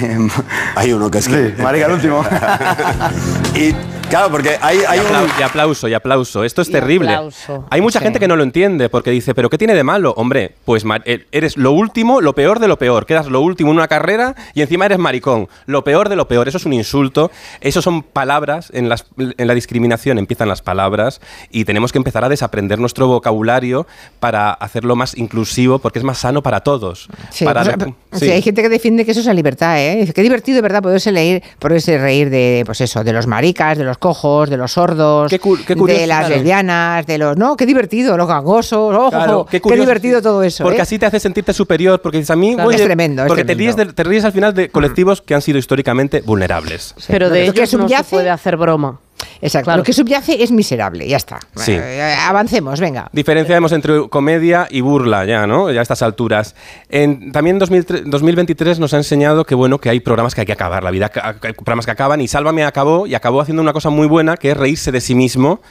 hay 0.76 0.94
uno 0.94 1.10
que 1.10 1.18
es 1.20 1.28
que. 1.28 1.54
marica, 1.58 1.88
el 1.88 1.94
último. 1.94 2.24
y 3.56 3.74
claro, 4.10 4.30
porque 4.32 4.58
hay, 4.62 4.80
hay 4.88 5.00
y, 5.00 5.01
aplau- 5.04 5.24
un. 5.24 5.30
y 5.39 5.44
aplauso, 5.44 5.88
y 5.88 5.94
aplauso. 5.94 6.44
Esto 6.44 6.62
es 6.62 6.70
Y 6.70 6.72
terrible. 6.72 7.10
aplauso. 7.12 7.66
Hay 7.70 7.82
mucha 7.82 8.00
Sí. 8.00 8.04
gente 8.06 8.20
que 8.20 8.28
no 8.28 8.36
lo 8.36 8.44
entiende 8.44 8.89
porque 8.89 9.12
dice, 9.12 9.34
¿pero 9.36 9.50
qué 9.50 9.58
tiene 9.58 9.75
de 9.75 9.84
malo? 9.84 10.13
Hombre, 10.18 10.56
pues 10.66 10.86
ma- 10.86 11.01
eh, 11.06 11.25
eres 11.32 11.58
lo 11.58 11.72
último, 11.72 12.22
lo 12.22 12.34
peor 12.36 12.60
de 12.60 12.68
lo 12.68 12.78
peor. 12.78 13.06
Quedas 13.06 13.28
lo 13.28 13.42
último 13.42 13.72
en 13.72 13.78
una 13.78 13.88
carrera 13.88 14.36
y 14.54 14.62
encima 14.62 14.86
eres 14.86 14.98
maricón. 15.00 15.48
Lo 15.66 15.84
peor 15.84 16.10
de 16.10 16.16
lo 16.16 16.28
peor. 16.28 16.48
Eso 16.48 16.58
es 16.58 16.66
un 16.66 16.74
insulto. 16.74 17.32
Eso 17.62 17.82
son 17.82 18.04
palabras. 18.04 18.70
En, 18.74 18.89
las, 18.89 19.06
en 19.18 19.48
la 19.48 19.54
discriminación 19.54 20.18
empiezan 20.18 20.48
las 20.48 20.62
palabras 20.62 21.22
y 21.51 21.66
tenemos 21.66 21.92
que 21.92 21.98
empezar 21.98 22.24
a 22.25 22.30
desaprender 22.30 22.80
nuestro 22.80 23.08
vocabulario 23.08 23.86
para 24.20 24.51
hacerlo 24.51 24.96
más 24.96 25.18
inclusivo 25.18 25.80
porque 25.80 26.00
es 26.00 26.06
más 26.06 26.18
sano 26.20 26.42
para 26.44 26.62
todos. 26.62 27.08
Sí, 27.30 27.46
Para- 27.46 27.63
sí. 27.63 27.72
sí, 28.13 28.32
hay 28.32 28.42
gente 28.42 28.62
que 28.62 28.70
defiende 28.70 29.06
que 29.06 29.12
eso 29.12 29.20
es 29.20 29.25
la 29.25 29.34
libertad, 29.34 29.80
¿eh? 29.80 30.12
Qué 30.13 30.22
divertido, 30.22 30.62
¿verdad? 30.62 30.82
Poderse 30.82 31.12
leer, 31.12 31.44
poderse 31.60 31.98
reír 31.98 32.30
de, 32.30 32.63
pues 32.66 32.82
eso, 32.82 33.04
de 33.04 33.13
los 33.13 33.28
maricas, 33.28 33.78
de 33.78 33.84
los 33.84 33.98
cojos, 34.00 34.50
de 34.50 34.58
los 34.58 34.72
sordos, 34.72 35.29
Qué 35.29 35.38
cu- 35.39 35.58
qué 35.68 35.75
curioso, 35.75 36.01
de 36.01 36.08
las 36.08 36.20
claro. 36.22 36.36
lesbianas, 36.36 37.06
de 37.06 37.18
los... 37.18 37.38
No, 37.38 37.56
qué 37.56 37.65
divertido, 37.65 38.18
los 38.18 38.27
gangosos, 38.27 38.96
ojo, 38.96 39.10
Claro, 39.12 39.46
qué, 39.50 39.62
curioso, 39.62 39.82
divertido 39.82 40.18
sí. 40.20 40.24
todo 40.24 40.41
eso, 40.44 40.63
Porque 40.63 40.79
¿eh? 40.79 40.82
así 40.82 40.98
te 40.98 41.06
hace 41.06 41.20
sentirte 41.20 41.53
superior, 41.53 42.01
porque 42.01 42.18
dices 42.18 42.32
a 42.32 42.36
mí... 42.36 42.56
Claro. 42.56 42.70
oye, 42.70 42.77
Es 42.77 42.84
tremendo, 42.86 43.22
es 43.24 43.27
Porque 43.27 43.46
Te, 43.46 43.53
ríes 43.53 43.75
de- 43.75 43.86
te 43.94 44.03
ríes 44.03 44.25
al 44.25 44.32
final 44.32 44.53
de 44.53 44.70
colectivos 44.70 45.22
que 45.22 45.36
han 45.36 45.41
sido 45.41 45.60
históricamente 45.60 46.22
vulnerables. 46.22 46.96
Pero 47.08 47.29
de 47.29 47.51
que 47.53 47.62
ellos 47.63 47.74
no 47.82 47.88
se 47.88 48.03
puede 48.06 48.29
hacer 48.29 48.58
broma. 48.58 49.00
Exacto, 49.41 49.65
Claro. 49.65 49.77
lo 49.79 49.84
que 49.84 49.93
subyace 49.93 50.43
es 50.43 50.51
miserable, 50.51 51.08
ya 51.08 51.17
está. 51.17 51.39
Sí. 51.55 51.74
Eh, 51.74 52.15
avancemos, 52.27 52.79
venga. 52.79 53.10
Diferenciamos 53.13 53.72
entre 53.72 54.10
comedia 54.10 54.67
y 54.69 54.81
burla 54.81 55.25
ya, 55.25 55.48
¿no? 55.48 55.72
Ya 55.72 55.79
a 55.79 55.84
estas 55.84 56.01
alturas. 56.01 56.55
En, 56.89 57.31
también 57.31 57.58
2003 57.60 58.03
2023 58.05 58.79
nos 58.79 58.93
ha 58.93 58.98
enseñado 58.98 59.46
que, 59.46 59.55
bueno, 59.55 59.77
que 59.79 59.89
hay 59.89 60.00
programas 60.01 60.36
que 60.36 60.41
hay 60.41 60.48
que 60.48 60.53
acabar. 60.53 60.84
La 60.84 60.91
vida, 60.91 61.10
programas 61.10 61.86
que 61.86 61.91
acaban 61.91 62.19
y 62.22 62.27
Sálvame 62.27 62.65
acabó 62.65 63.08
y 63.08 63.15
acabó 63.15 63.39
haciendo 63.41 63.62
una 63.62 63.74
cosa 63.74 63.89
muy 63.89 64.08
buena 64.08 64.36
que 64.36 64.51
es 64.51 64.58
reírse 64.58 64.91
de 64.91 65.00
sí 65.00 65.15
mismo. 65.15 65.62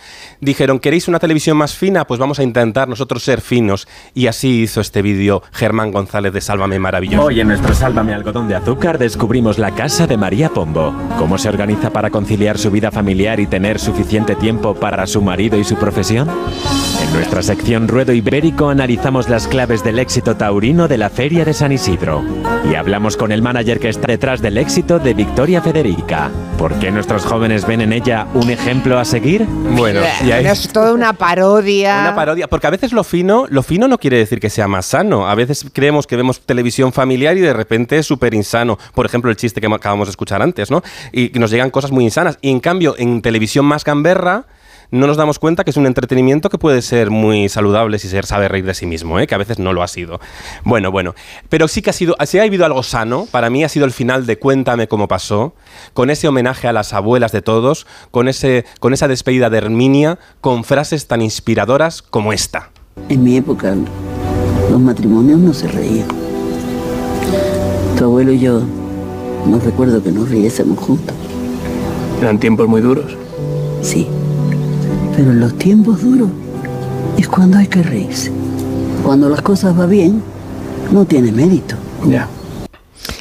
Dijeron, 0.41 0.79
¿queréis 0.79 1.07
una 1.09 1.19
televisión 1.19 1.57
más 1.57 1.75
fina? 1.75 2.07
Pues 2.07 2.19
vamos 2.19 2.39
a 2.39 2.43
intentar 2.43 2.89
nosotros 2.89 3.23
ser 3.23 3.41
finos. 3.43 3.87
Y 4.15 4.29
así 4.29 4.63
hizo 4.63 4.81
este 4.81 5.03
vídeo 5.03 5.43
Germán 5.53 5.93
González 5.93 6.33
de 6.33 6.41
Sálvame 6.41 6.79
Maravilloso. 6.79 7.27
Hoy 7.27 7.41
en 7.41 7.49
nuestro 7.49 7.75
Sálvame 7.75 8.15
Algodón 8.15 8.49
de 8.49 8.55
Azúcar 8.55 8.99
descubrimos 8.99 9.59
la 9.59 9.75
casa 9.75 10.07
de 10.07 10.17
María 10.17 10.49
Pombo. 10.49 10.95
Cómo 11.19 11.37
se 11.37 11.49
organiza 11.51 11.91
para 11.91 12.09
conciliar 12.11 12.57
su 12.59 12.71
vida 12.71 12.91
familiar 12.91 13.41
y 13.41 13.47
tener 13.47 13.58
suficiente 13.79 14.35
tiempo 14.37 14.75
para 14.75 15.07
su 15.07 15.21
marido 15.21 15.59
y 15.59 15.65
su 15.65 15.77
profesión. 15.77 16.29
En 17.09 17.15
nuestra 17.15 17.43
sección 17.43 17.89
Ruedo 17.89 18.13
Ibérico 18.13 18.69
analizamos 18.69 19.29
las 19.29 19.49
claves 19.49 19.83
del 19.83 19.99
éxito 19.99 20.37
taurino 20.37 20.87
de 20.89 20.99
la 20.99 21.11
Feria 21.11 21.45
de 21.45 21.53
San 21.55 21.73
Isidro. 21.73 22.23
Y 22.71 22.75
hablamos 22.75 23.17
con 23.17 23.33
el 23.33 23.43
manager 23.43 23.81
que 23.81 23.89
está 23.89 24.07
detrás 24.09 24.41
del 24.41 24.57
éxito 24.59 24.99
de 24.99 25.15
Victoria 25.15 25.61
Federica. 25.61 26.31
¿Por 26.59 26.75
qué 26.79 26.91
nuestros 26.91 27.25
jóvenes 27.25 27.67
ven 27.67 27.81
en 27.81 27.93
ella 27.93 28.27
un 28.35 28.51
ejemplo 28.51 28.99
a 28.99 29.05
seguir? 29.05 29.45
Bueno, 29.47 30.01
y 30.25 30.31
ahí- 30.33 30.45
No, 30.45 30.51
es 30.53 30.69
toda 30.73 30.93
una 30.93 31.13
parodia. 31.13 31.99
Una 32.03 32.15
parodia, 32.15 32.47
porque 32.49 32.67
a 32.67 32.71
veces 32.71 32.93
lo 32.93 33.03
fino, 33.05 33.47
lo 33.49 33.63
fino 33.63 33.89
no 33.89 33.99
quiere 33.99 34.19
decir 34.19 34.39
que 34.39 34.51
sea 34.51 34.69
más 34.69 34.87
sano. 34.87 35.29
A 35.29 35.35
veces 35.35 35.67
creemos 35.73 36.07
que 36.07 36.17
vemos 36.17 36.41
televisión 36.41 36.93
familiar 36.93 37.37
y 37.37 37.41
de 37.41 37.53
repente 37.53 37.99
es 37.99 38.07
súper 38.07 38.35
insano. 38.35 38.79
Por 38.95 39.07
ejemplo, 39.07 39.31
el 39.31 39.37
chiste 39.37 39.61
que 39.61 39.67
acabamos 39.67 40.09
de 40.09 40.11
escuchar 40.11 40.43
antes, 40.43 40.71
¿no? 40.71 40.83
Y 41.13 41.31
que 41.31 41.39
nos 41.39 41.51
llegan 41.51 41.71
cosas 41.71 41.91
muy 41.91 42.05
insanas. 42.05 42.39
Y 42.43 42.51
en 42.51 42.61
cambio, 42.61 42.95
en 42.99 43.23
televisión 43.23 43.65
más 43.65 43.83
gamberra, 43.85 44.45
no 44.91 45.07
nos 45.07 45.17
damos 45.17 45.39
cuenta 45.39 45.65
que 45.65 45.71
es 45.71 45.77
un 45.77 45.87
entretenimiento 45.87 46.49
que 46.49 46.59
puede 46.59 46.83
ser 46.83 47.11
muy 47.11 47.49
saludable 47.49 47.99
si 47.99 48.09
se 48.09 48.23
sabe 48.23 48.49
reír 48.49 48.65
de 48.65 48.75
sí 48.75 48.87
mismo, 48.87 49.19
¿eh? 49.19 49.27
que 49.27 49.35
a 49.35 49.39
veces 49.39 49.59
no 49.59 49.73
lo 49.73 49.83
ha 49.83 49.89
sido. 49.89 50.21
Bueno, 50.65 50.91
bueno. 50.91 51.15
Pero 51.49 51.69
sí 51.69 51.83
que 51.83 51.91
ha 51.91 51.93
sido, 51.93 52.17
si 52.25 52.39
ha 52.39 52.43
habido 52.43 52.65
algo 52.65 52.83
sano, 52.83 53.27
para 53.31 53.51
mí 53.51 53.65
ha 53.65 53.69
sido 53.69 53.85
el 53.85 53.93
final 53.93 54.27
de 54.27 54.39
Cuéntame 54.39 54.89
cómo 54.89 55.09
pasó, 55.09 55.55
con 55.93 56.11
ese 56.11 56.29
homenaje 56.29 56.69
a 56.69 56.73
las 56.73 56.93
abuelas 56.93 57.33
de 57.33 57.43
todos, 57.43 57.87
con, 58.11 58.29
ese, 58.29 58.65
con 58.81 58.93
esa 58.93 59.09
despedida 59.09 59.51
de 59.51 59.59
Herminia, 59.59 60.19
con 60.41 60.65
frases 60.65 61.07
tan 61.07 61.23
inspiradoras 61.23 62.03
como 62.03 62.33
esta. 62.33 62.71
En 63.09 63.23
mi 63.23 63.37
época 63.37 63.75
los 64.71 64.81
matrimonios 64.81 65.39
no 65.39 65.53
se 65.53 65.69
reían. 65.69 66.09
Tu 67.97 68.05
abuelo 68.05 68.33
y 68.33 68.41
yo 68.41 68.63
no 69.47 69.59
recuerdo 69.59 70.03
que 70.03 70.11
nos 70.11 70.29
riésemos 70.29 70.79
juntos. 70.79 71.15
¿Eran 72.21 72.39
tiempos 72.39 72.69
muy 72.69 72.81
duros? 72.81 73.17
Sí. 73.83 74.09
Pero 75.17 75.31
en 75.33 75.41
los 75.41 75.57
tiempos 75.59 76.03
duros 76.03 76.29
es 77.17 77.29
cuando 77.29 77.59
hay 77.59 77.67
que 77.67 77.83
reírse. 77.83 78.31
Cuando 79.03 79.29
las 79.29 79.43
cosas 79.43 79.77
van 79.77 79.91
bien, 79.91 80.23
no 80.93 81.05
tiene 81.05 81.33
mérito. 81.33 81.77
Ya. 82.07 82.29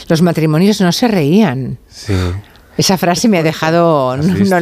Los 0.07 0.21
matrimonios 0.21 0.79
no 0.81 0.91
se 0.91 1.07
reían. 1.07 1.77
Sí. 1.89 2.13
Esa 2.77 2.95
frase 2.95 3.27
me 3.27 3.39
ha 3.39 3.43
dejado... 3.43 4.11
¿Has 4.11 4.31
visto? 4.33 4.55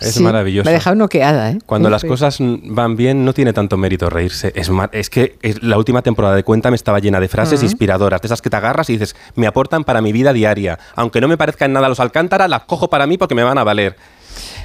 Es 0.00 0.14
sí, 0.14 0.22
maravilloso. 0.22 0.66
Me 0.66 0.70
ha 0.70 0.74
dejado 0.74 0.96
noqueada, 0.96 1.52
¿eh? 1.52 1.58
Cuando 1.64 1.88
Sí, 1.88 1.92
las 1.92 2.04
cosas 2.04 2.36
van 2.40 2.94
bien, 2.94 3.24
no 3.24 3.32
tiene 3.32 3.54
tanto 3.54 3.78
mérito 3.78 4.10
reírse. 4.10 4.52
Es, 4.92 5.08
que 5.08 5.38
es- 5.40 5.62
la 5.62 5.78
última 5.78 6.02
temporada 6.02 6.36
de 6.36 6.44
Cuéntame 6.44 6.76
estaba 6.76 6.98
llena 6.98 7.20
de 7.20 7.28
frases 7.28 7.62
inspiradoras, 7.62 8.20
de 8.20 8.26
esas 8.26 8.42
que 8.42 8.50
te 8.50 8.56
agarras 8.56 8.90
y 8.90 8.94
dices, 8.94 9.16
me 9.34 9.46
aportan 9.46 9.84
para 9.84 10.02
mi 10.02 10.12
vida 10.12 10.34
diaria. 10.34 10.78
Aunque 10.94 11.22
no 11.22 11.28
me 11.28 11.38
parezcan 11.38 11.72
nada 11.72 11.88
los 11.88 12.00
Alcántara, 12.00 12.48
las 12.48 12.64
cojo 12.64 12.90
para 12.90 13.06
mí 13.06 13.16
porque 13.16 13.34
me 13.34 13.42
van 13.44 13.56
a 13.56 13.64
valer. 13.64 13.96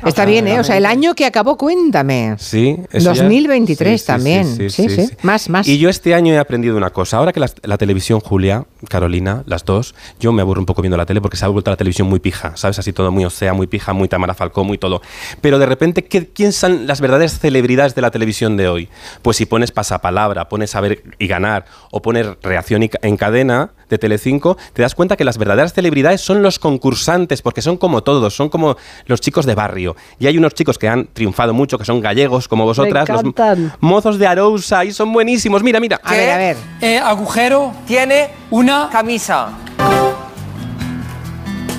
Está 0.06 0.26
bien, 0.26 0.48
¿eh? 0.48 0.60
O 0.60 0.64
sea, 0.66 0.76
el 0.78 0.86
año 0.86 1.14
que 1.16 1.26
acabó, 1.26 1.58
cuéntame. 1.58 2.36
Sí, 2.38 2.78
eso 2.92 3.14
ya- 3.14 3.24
2023 3.24 3.92
sí, 3.94 3.98
sí, 4.00 4.06
también. 4.06 4.46
sí, 4.46 4.70
Sí, 4.70 4.90
sí, 4.90 4.96
sí. 4.96 5.08
sí. 5.08 5.14
Más, 5.22 5.48
más. 5.50 5.68
Y 5.68 5.78
yo 5.78 5.90
este 5.90 6.14
año 6.14 6.34
he 6.34 6.38
aprendido 6.38 6.76
una 6.76 6.90
cosa. 6.90 7.18
Ahora 7.18 7.32
que 7.32 7.40
la, 7.40 7.50
la 7.64 7.78
televisión, 7.78 8.20
Julia, 8.20 8.66
Carolina, 8.90 9.44
las 9.46 9.64
dos, 9.64 9.96
yo 10.20 10.34
me 10.34 10.42
aburro 10.42 10.60
un 10.60 10.66
poco 10.66 10.82
viendo 10.82 10.98
la 10.98 11.06
tele 11.06 11.22
porque 11.22 11.38
se 11.38 11.46
ha 11.46 11.48
vuelto 11.48 11.72
la 11.72 11.78
televisión 11.78 12.10
muy 12.10 12.20
pija, 12.20 12.58
¿sabes? 12.58 12.80
Así 12.80 12.92
todo 12.92 13.12
muy 13.12 13.24
osea, 13.24 13.54
muy 13.54 13.68
pija, 13.68 13.94
muy 13.94 14.10
Tamara 14.10 14.34
Falcó, 14.34 14.64
muy 14.66 14.78
todo. 14.78 15.02
Pero 15.40 15.58
de 15.58 15.66
repente, 15.66 16.04
¿qué- 16.04 16.28
¿quién 16.28 16.52
son 16.52 16.86
las 16.86 17.00
verdaderas 17.00 17.40
celebridades 17.40 17.96
de 17.96 18.02
la 18.02 18.12
televisión 18.12 18.58
de 18.58 18.68
hoy? 18.68 18.90
Pues 19.22 19.38
si 19.38 19.46
pones 19.46 19.72
pasapalabra, 19.72 20.50
pones 20.50 20.72
saber 20.72 21.04
y 21.18 21.28
ganar, 21.28 21.66
o 21.92 22.02
pones 22.02 22.28
reacción 22.42 22.84
y 22.84 22.90
en 23.02 23.16
cadena 23.16 23.72
de 23.94 23.98
Telecinco, 24.00 24.58
te 24.74 24.82
das 24.82 24.96
cuenta 24.96 25.16
que 25.16 25.24
las 25.24 25.38
verdaderas 25.38 25.74
celebridades 25.74 26.22
son 26.22 26.42
los 26.42 26.60
concursantes, 26.60 27.42
porque 27.42 27.62
son 27.62 27.78
como 27.78 28.04
todos, 28.04 28.36
son 28.36 28.50
como 28.50 28.76
los 29.06 29.22
chicos 29.22 29.46
de 29.46 29.56
barrio. 29.56 29.96
Y 30.20 30.28
hay 30.28 30.38
unos 30.38 30.54
chicos 30.54 30.78
que 30.78 30.88
han 30.88 31.08
triunfado 31.14 31.54
mucho, 31.54 31.78
que 31.78 31.86
son 31.86 32.02
gallegos, 32.02 32.48
como 32.48 32.66
vosotras, 32.66 33.08
los 33.08 33.24
encantan. 33.24 33.74
mozos 33.80 34.18
de 34.18 34.28
Arousa, 34.28 34.84
y 34.84 34.92
son 34.92 35.14
buenísimos. 35.14 35.64
Mira, 35.64 35.80
mira. 35.80 36.00
A 36.04 36.14
ver, 36.14 36.30
a 36.30 36.38
ver. 36.38 36.58
Eh, 36.82 36.98
agujero 36.98 37.72
tiene 37.88 38.30
una 38.50 38.90
camisa. 38.92 39.50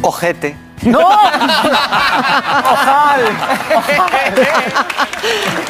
Ojete. 0.03 0.64
¡No! 0.85 0.99
¡Ojal! 2.73 3.23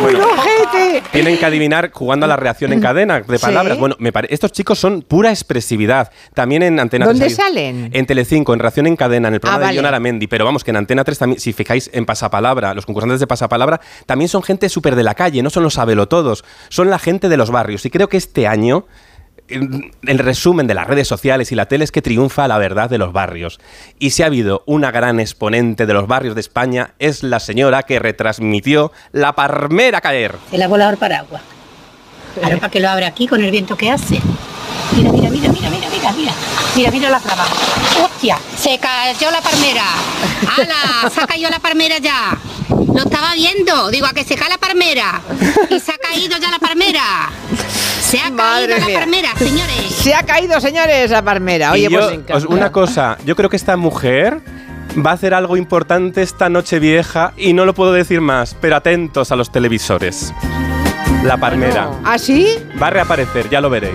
¡Un 0.00 0.16
ojete! 0.20 1.02
Tienen 1.12 1.38
que 1.38 1.46
adivinar 1.46 1.90
jugando 1.92 2.24
a 2.26 2.28
la 2.28 2.36
reacción 2.36 2.72
en 2.72 2.80
cadena 2.80 3.20
de 3.20 3.38
Sí. 3.38 3.44
palabras. 3.44 3.78
Bueno, 3.78 3.96
me 3.98 4.12
pare- 4.12 4.28
estos 4.30 4.52
chicos 4.52 4.78
son 4.78 5.02
pura 5.02 5.30
expresividad. 5.30 6.10
También 6.34 6.62
en 6.62 6.80
Antena 6.80 7.06
¿Dónde 7.06 7.24
3 7.26 7.38
ha 7.38 7.46
habido- 7.46 7.56
salen? 7.56 7.90
En 7.92 8.06
Telecinco, 8.06 8.52
en 8.54 8.60
reacción 8.60 8.86
en 8.86 8.96
cadena, 8.96 9.28
en 9.28 9.34
el 9.34 9.40
programa 9.40 9.64
Ah, 9.64 9.66
vale. 9.66 9.74
de 9.76 9.78
John 9.80 9.86
Aramendi. 9.86 10.26
Pero 10.26 10.44
vamos, 10.44 10.64
que 10.64 10.70
en 10.70 10.76
Antena 10.78 11.04
3 11.04 11.18
también, 11.18 11.40
si 11.40 11.52
fijáis 11.52 11.90
en 11.92 12.04
Pasapalabra, 12.06 12.74
los 12.74 12.86
concursantes 12.86 13.20
de 13.20 13.26
Pasapalabra 13.26 13.80
también 14.06 14.28
son 14.28 14.42
gente 14.42 14.68
súper 14.68 14.96
de 14.96 15.02
la 15.04 15.14
calle, 15.14 15.42
no 15.42 15.50
son 15.50 15.62
los 15.62 15.74
sabelotodos, 15.74 16.44
son 16.68 16.90
la 16.90 16.98
gente 16.98 17.28
de 17.28 17.36
los 17.36 17.50
barrios. 17.50 17.84
Y 17.86 17.90
creo 17.90 18.08
que 18.08 18.16
este 18.16 18.46
año 18.46 18.86
el 19.48 19.92
el 20.06 20.18
resumen 20.18 20.66
de 20.66 20.74
las 20.74 20.86
redes 20.86 21.08
sociales 21.08 21.52
y 21.52 21.54
la 21.54 21.66
tele 21.66 21.84
es 21.84 21.92
que 21.92 22.02
triunfa 22.02 22.48
la 22.48 22.58
verdad 22.58 22.90
de 22.90 22.98
los 22.98 23.12
barrios. 23.12 23.60
Y 23.98 24.10
si 24.10 24.22
ha 24.22 24.26
habido 24.26 24.62
una 24.66 24.90
gran 24.90 25.20
exponente 25.20 25.86
de 25.86 25.94
los 25.94 26.06
barrios 26.06 26.34
de 26.34 26.40
España, 26.40 26.94
es 26.98 27.22
la 27.22 27.40
señora 27.40 27.82
que 27.82 27.98
retransmitió 27.98 28.92
La 29.12 29.34
Parmera 29.34 30.00
caer. 30.00 30.36
Se 30.50 30.58
la 30.58 30.66
ha 30.66 30.68
volado 30.68 30.92
el 30.92 30.98
paraguas. 30.98 31.42
Ahora 32.42 32.56
para 32.56 32.70
que 32.70 32.80
lo 32.80 32.88
abre 32.88 33.06
aquí 33.06 33.26
con 33.26 33.42
el 33.42 33.50
viento 33.50 33.76
que 33.76 33.90
hace. 33.90 34.20
Mira, 34.92 35.12
mira, 35.12 35.30
mira, 35.30 35.48
mira, 35.48 35.70
mira, 35.70 35.88
mira, 35.88 36.12
mira. 36.12 36.32
Mira, 36.74 36.90
mira 36.90 37.10
la 37.10 37.20
trama. 37.20 37.44
¡Hostia! 38.02 38.38
Se 38.58 38.78
cayó 38.78 39.30
la 39.30 39.40
palmera. 39.40 39.84
¡Hala! 40.56 41.10
Se 41.10 41.20
ha 41.20 41.26
caído 41.26 41.50
la 41.50 41.60
palmera 41.60 41.98
ya. 41.98 42.36
Lo 42.68 42.98
estaba 42.98 43.34
viendo. 43.34 43.90
Digo, 43.90 44.06
a 44.06 44.12
que 44.12 44.24
se 44.24 44.34
cae 44.34 44.48
la 44.48 44.58
palmera. 44.58 45.20
Y 45.70 45.78
se 45.78 45.92
ha 45.92 45.98
caído 45.98 46.36
ya 46.38 46.50
la 46.50 46.58
palmera. 46.58 47.30
Se 48.04 48.20
ha 48.20 48.30
Madre 48.30 48.76
caído 48.76 48.88
la 48.88 49.00
palmera, 49.00 49.28
señores. 49.38 49.76
Se 49.90 50.14
ha 50.14 50.22
caído, 50.22 50.60
señores, 50.60 51.10
la 51.10 51.22
palmera. 51.22 51.72
Oye, 51.72 51.88
yo, 51.90 52.22
pues 52.28 52.44
una 52.44 52.70
cosa, 52.70 53.18
yo 53.24 53.34
creo 53.34 53.48
que 53.48 53.56
esta 53.56 53.76
mujer 53.76 54.40
va 55.04 55.10
a 55.10 55.14
hacer 55.14 55.34
algo 55.34 55.56
importante 55.56 56.22
esta 56.22 56.48
noche 56.48 56.78
vieja 56.78 57.32
y 57.36 57.52
no 57.54 57.64
lo 57.64 57.74
puedo 57.74 57.92
decir 57.92 58.20
más, 58.20 58.54
pero 58.60 58.76
atentos 58.76 59.32
a 59.32 59.36
los 59.36 59.50
televisores. 59.50 60.32
La 61.24 61.38
Parmera. 61.38 61.90
¿Ah, 62.04 62.18
sí? 62.18 62.48
Va 62.80 62.88
a 62.88 62.90
reaparecer, 62.90 63.48
ya 63.48 63.60
lo 63.60 63.70
veréis. 63.70 63.94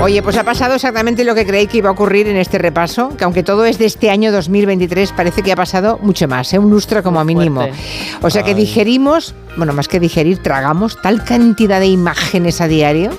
Oye, 0.00 0.22
pues 0.22 0.36
ha 0.36 0.44
pasado 0.44 0.74
exactamente 0.74 1.24
lo 1.24 1.34
que 1.34 1.46
creí 1.46 1.66
que 1.66 1.78
iba 1.78 1.88
a 1.88 1.92
ocurrir 1.92 2.28
en 2.28 2.36
este 2.36 2.58
repaso, 2.58 3.16
que 3.16 3.24
aunque 3.24 3.42
todo 3.42 3.64
es 3.64 3.78
de 3.78 3.86
este 3.86 4.10
año 4.10 4.30
2023, 4.30 5.12
parece 5.12 5.42
que 5.42 5.52
ha 5.52 5.56
pasado 5.56 5.98
mucho 6.02 6.28
más, 6.28 6.52
¿eh? 6.52 6.58
un 6.58 6.70
lustro 6.70 7.02
como 7.02 7.24
mínimo. 7.24 7.62
fuerte. 7.62 7.78
O 8.22 8.30
sea 8.30 8.42
que 8.42 8.50
Ay. 8.50 8.56
digerimos, 8.56 9.34
bueno, 9.56 9.72
más 9.72 9.88
que 9.88 10.00
digerir, 10.00 10.42
tragamos 10.42 11.00
tal 11.00 11.24
cantidad 11.24 11.80
de 11.80 11.86
imágenes 11.86 12.60
a 12.60 12.68
diario 12.68 13.10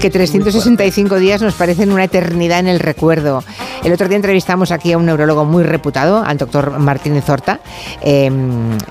que 0.00 0.10
365 0.10 1.16
días 1.16 1.42
nos 1.42 1.54
parecen 1.54 1.92
una 1.92 2.04
eternidad 2.04 2.60
en 2.60 2.68
el 2.68 2.80
recuerdo. 2.80 3.44
El 3.84 3.92
otro 3.92 4.08
día 4.08 4.16
entrevistamos 4.16 4.72
aquí 4.72 4.92
a 4.92 4.98
un 4.98 5.04
neurólogo 5.04 5.44
muy 5.44 5.62
reputado, 5.62 6.24
al 6.24 6.38
doctor 6.38 6.78
Martínez 6.78 7.28
Horta, 7.28 7.60
eh, 8.00 8.30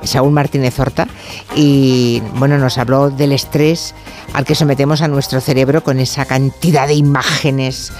Saúl 0.03 0.31
Martínez 0.31 0.79
Horta, 0.79 1.07
y 1.55 2.21
bueno, 2.35 2.59
nos 2.59 2.77
habló 2.77 3.09
del 3.09 3.31
estrés 3.31 3.95
al 4.33 4.45
que 4.45 4.53
sometemos 4.53 5.01
a 5.01 5.07
nuestro 5.07 5.41
cerebro 5.41 5.83
con 5.83 5.99
esa 5.99 6.25
cantidad 6.25 6.87
de 6.87 6.93
imágenes 6.93 7.91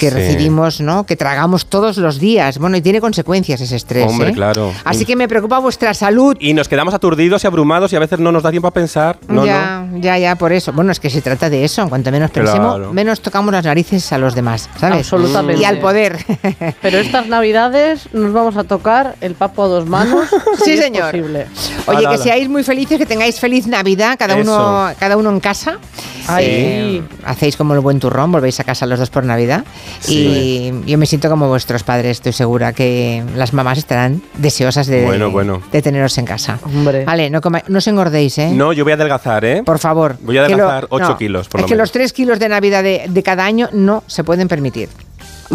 que 0.00 0.08
Sí. 0.10 0.14
recibimos, 0.16 0.80
¿no? 0.80 1.04
Que 1.04 1.14
tragamos 1.14 1.66
todos 1.66 1.98
los 1.98 2.18
días. 2.18 2.58
Bueno, 2.58 2.76
y 2.76 2.80
tiene 2.80 3.00
consecuencias 3.00 3.60
ese 3.60 3.76
estrés. 3.76 4.06
Hombre, 4.08 4.30
¿eh? 4.30 4.32
claro. 4.32 4.72
Así 4.84 5.04
que 5.04 5.14
me 5.14 5.28
preocupa 5.28 5.58
vuestra 5.58 5.92
salud. 5.94 6.36
Y 6.40 6.54
nos 6.54 6.68
quedamos 6.68 6.94
aturdidos 6.94 7.44
y 7.44 7.46
abrumados 7.46 7.92
y 7.92 7.96
a 7.96 7.98
veces 8.00 8.18
no 8.18 8.32
nos 8.32 8.42
da 8.42 8.50
tiempo 8.50 8.66
a 8.68 8.72
pensar. 8.72 9.18
No, 9.28 9.44
ya, 9.44 9.86
ya, 9.96 10.16
ya, 10.18 10.34
por 10.36 10.52
eso. 10.52 10.72
Bueno, 10.72 10.90
es 10.90 10.98
que 10.98 11.10
se 11.10 11.20
trata 11.20 11.50
de 11.50 11.64
eso. 11.64 11.86
Cuanto 11.88 12.10
menos 12.10 12.30
pensemos, 12.30 12.76
Claro. 12.76 12.92
menos 12.94 13.20
tocamos 13.20 13.52
las 13.52 13.64
narices 13.64 14.10
a 14.12 14.18
los 14.18 14.34
demás, 14.34 14.68
¿sabes? 14.80 14.98
Absolutamente. 15.00 15.60
Y 15.60 15.64
al 15.66 15.78
poder. 15.78 16.16
Pero 16.82 16.98
estas 16.98 17.26
navidades 17.28 18.08
nos 18.14 18.32
vamos 18.32 18.56
a 18.56 18.64
tocar 18.64 19.16
el 19.20 19.34
papo 19.34 19.64
a 19.64 19.68
dos 19.68 19.86
manos. 19.86 20.26
Sí, 20.64 20.72
es 20.72 20.80
señor. 20.80 21.10
posible. 21.10 21.46
Oye, 21.86 22.06
que 22.08 22.18
seáis 22.18 22.48
muy 22.48 22.62
felices, 22.64 22.98
que 22.98 23.06
tengáis 23.06 23.38
feliz 23.40 23.66
Navidad, 23.66 24.16
cada 24.18 24.36
uno, 24.36 24.88
cada 24.98 25.16
uno 25.16 25.30
en 25.30 25.40
casa. 25.40 25.78
Ay. 26.26 26.44
Eh, 26.48 27.02
hacéis 27.24 27.56
como 27.56 27.74
el 27.74 27.80
buen 27.80 27.98
turrón, 27.98 28.30
volvéis 28.32 28.60
a 28.60 28.64
casa 28.64 28.86
los 28.86 28.98
dos 28.98 29.10
por 29.10 29.24
Navidad. 29.24 29.64
Y 30.08 30.72
yo 30.86 30.98
me 30.98 31.06
siento 31.06 31.28
como 31.28 31.48
vuestros 31.48 31.82
padres, 31.82 32.12
estoy 32.18 32.32
segura 32.32 32.72
que 32.72 33.22
las 33.36 33.52
mamás 33.52 33.78
estarán 33.78 34.22
deseosas 34.34 34.86
de, 34.86 35.04
Bueno, 35.04 35.30
bueno. 35.30 35.62
de 35.70 35.82
teneros 35.82 36.16
en 36.18 36.24
casa. 36.24 36.58
Hombre. 36.64 37.04
Vale, 37.04 37.30
no, 37.30 37.40
coma- 37.40 37.62
no 37.68 37.78
os 37.78 37.86
engordéis, 37.86 38.38
¿eh? 38.38 38.50
No, 38.52 38.72
yo 38.72 38.84
voy 38.84 38.92
a 38.92 38.94
adelgazar, 38.96 39.44
¿eh? 39.44 39.62
Por 39.64 39.78
favor. 39.78 40.16
Voy 40.22 40.38
a 40.38 40.46
Que 40.46 40.56
lo- 40.56 40.64
adelgazar 40.64 40.86
8 40.90 41.08
no, 41.10 41.16
kilos, 41.18 41.48
por 41.48 41.60
Es 41.60 41.62
lo 41.62 41.68
que 41.68 41.74
menos. 41.74 41.82
los 41.88 41.92
3 41.92 42.12
kilos 42.12 42.38
de 42.38 42.48
Navidad 42.48 42.82
de, 42.82 43.04
de 43.08 43.22
cada 43.22 43.44
año 43.44 43.68
no 43.72 44.02
se 44.06 44.24
pueden 44.24 44.48
permitir. 44.48 44.88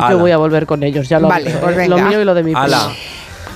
Yo 0.09 0.19
voy 0.19 0.31
a 0.31 0.37
volver 0.37 0.65
con 0.65 0.83
ellos, 0.83 1.07
ya 1.07 1.19
lo 1.19 1.29
Vale, 1.29 1.51
pues 1.51 1.77
¿eh? 1.77 1.87
Lo 1.87 1.97
mío 1.97 2.21
y 2.21 2.25
lo 2.25 2.33
de 2.33 2.43
mi 2.43 2.51
primo. 2.53 2.67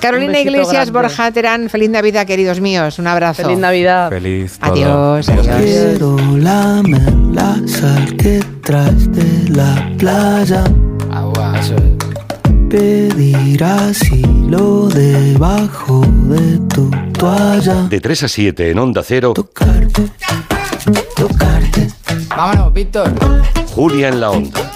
Carolina 0.02 0.40
Iglesias, 0.40 0.72
grande. 0.72 0.92
Borja 0.92 1.32
Terán, 1.32 1.70
feliz 1.70 1.90
Navidad, 1.90 2.26
queridos 2.26 2.60
míos. 2.62 3.00
Un 3.00 3.08
abrazo. 3.08 3.44
Feliz 3.44 3.58
Navidad. 3.60 4.10
Feliz. 4.10 4.58
todo. 4.60 4.72
Adiós, 4.74 5.30
Adiós. 5.30 5.48
adiós. 5.48 5.64
Quiero 5.64 6.18
lamer 6.38 7.14
la 7.34 7.58
sal 7.68 8.16
que 8.18 8.40
traes 8.64 9.12
de 9.12 9.50
la 9.50 9.92
playa. 9.98 10.64
Pedir 12.70 13.64
asilo 13.64 14.88
debajo 14.90 16.06
de 16.06 16.60
tu 16.68 16.92
toalla. 17.18 17.88
De 17.90 18.00
3 18.00 18.24
a 18.24 18.28
7 18.28 18.70
en 18.70 18.78
Onda 18.78 19.02
Cero, 19.04 19.34
Tocarte, 19.34 20.04
tocarte. 21.16 21.88
Vámonos, 22.30 22.72
Víctor. 22.72 23.12
Julia 23.74 24.10
en 24.10 24.20
la 24.20 24.30
Onda. 24.30 24.72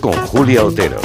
Con 0.00 0.14
Julia 0.26 0.64
Otero. 0.64 0.96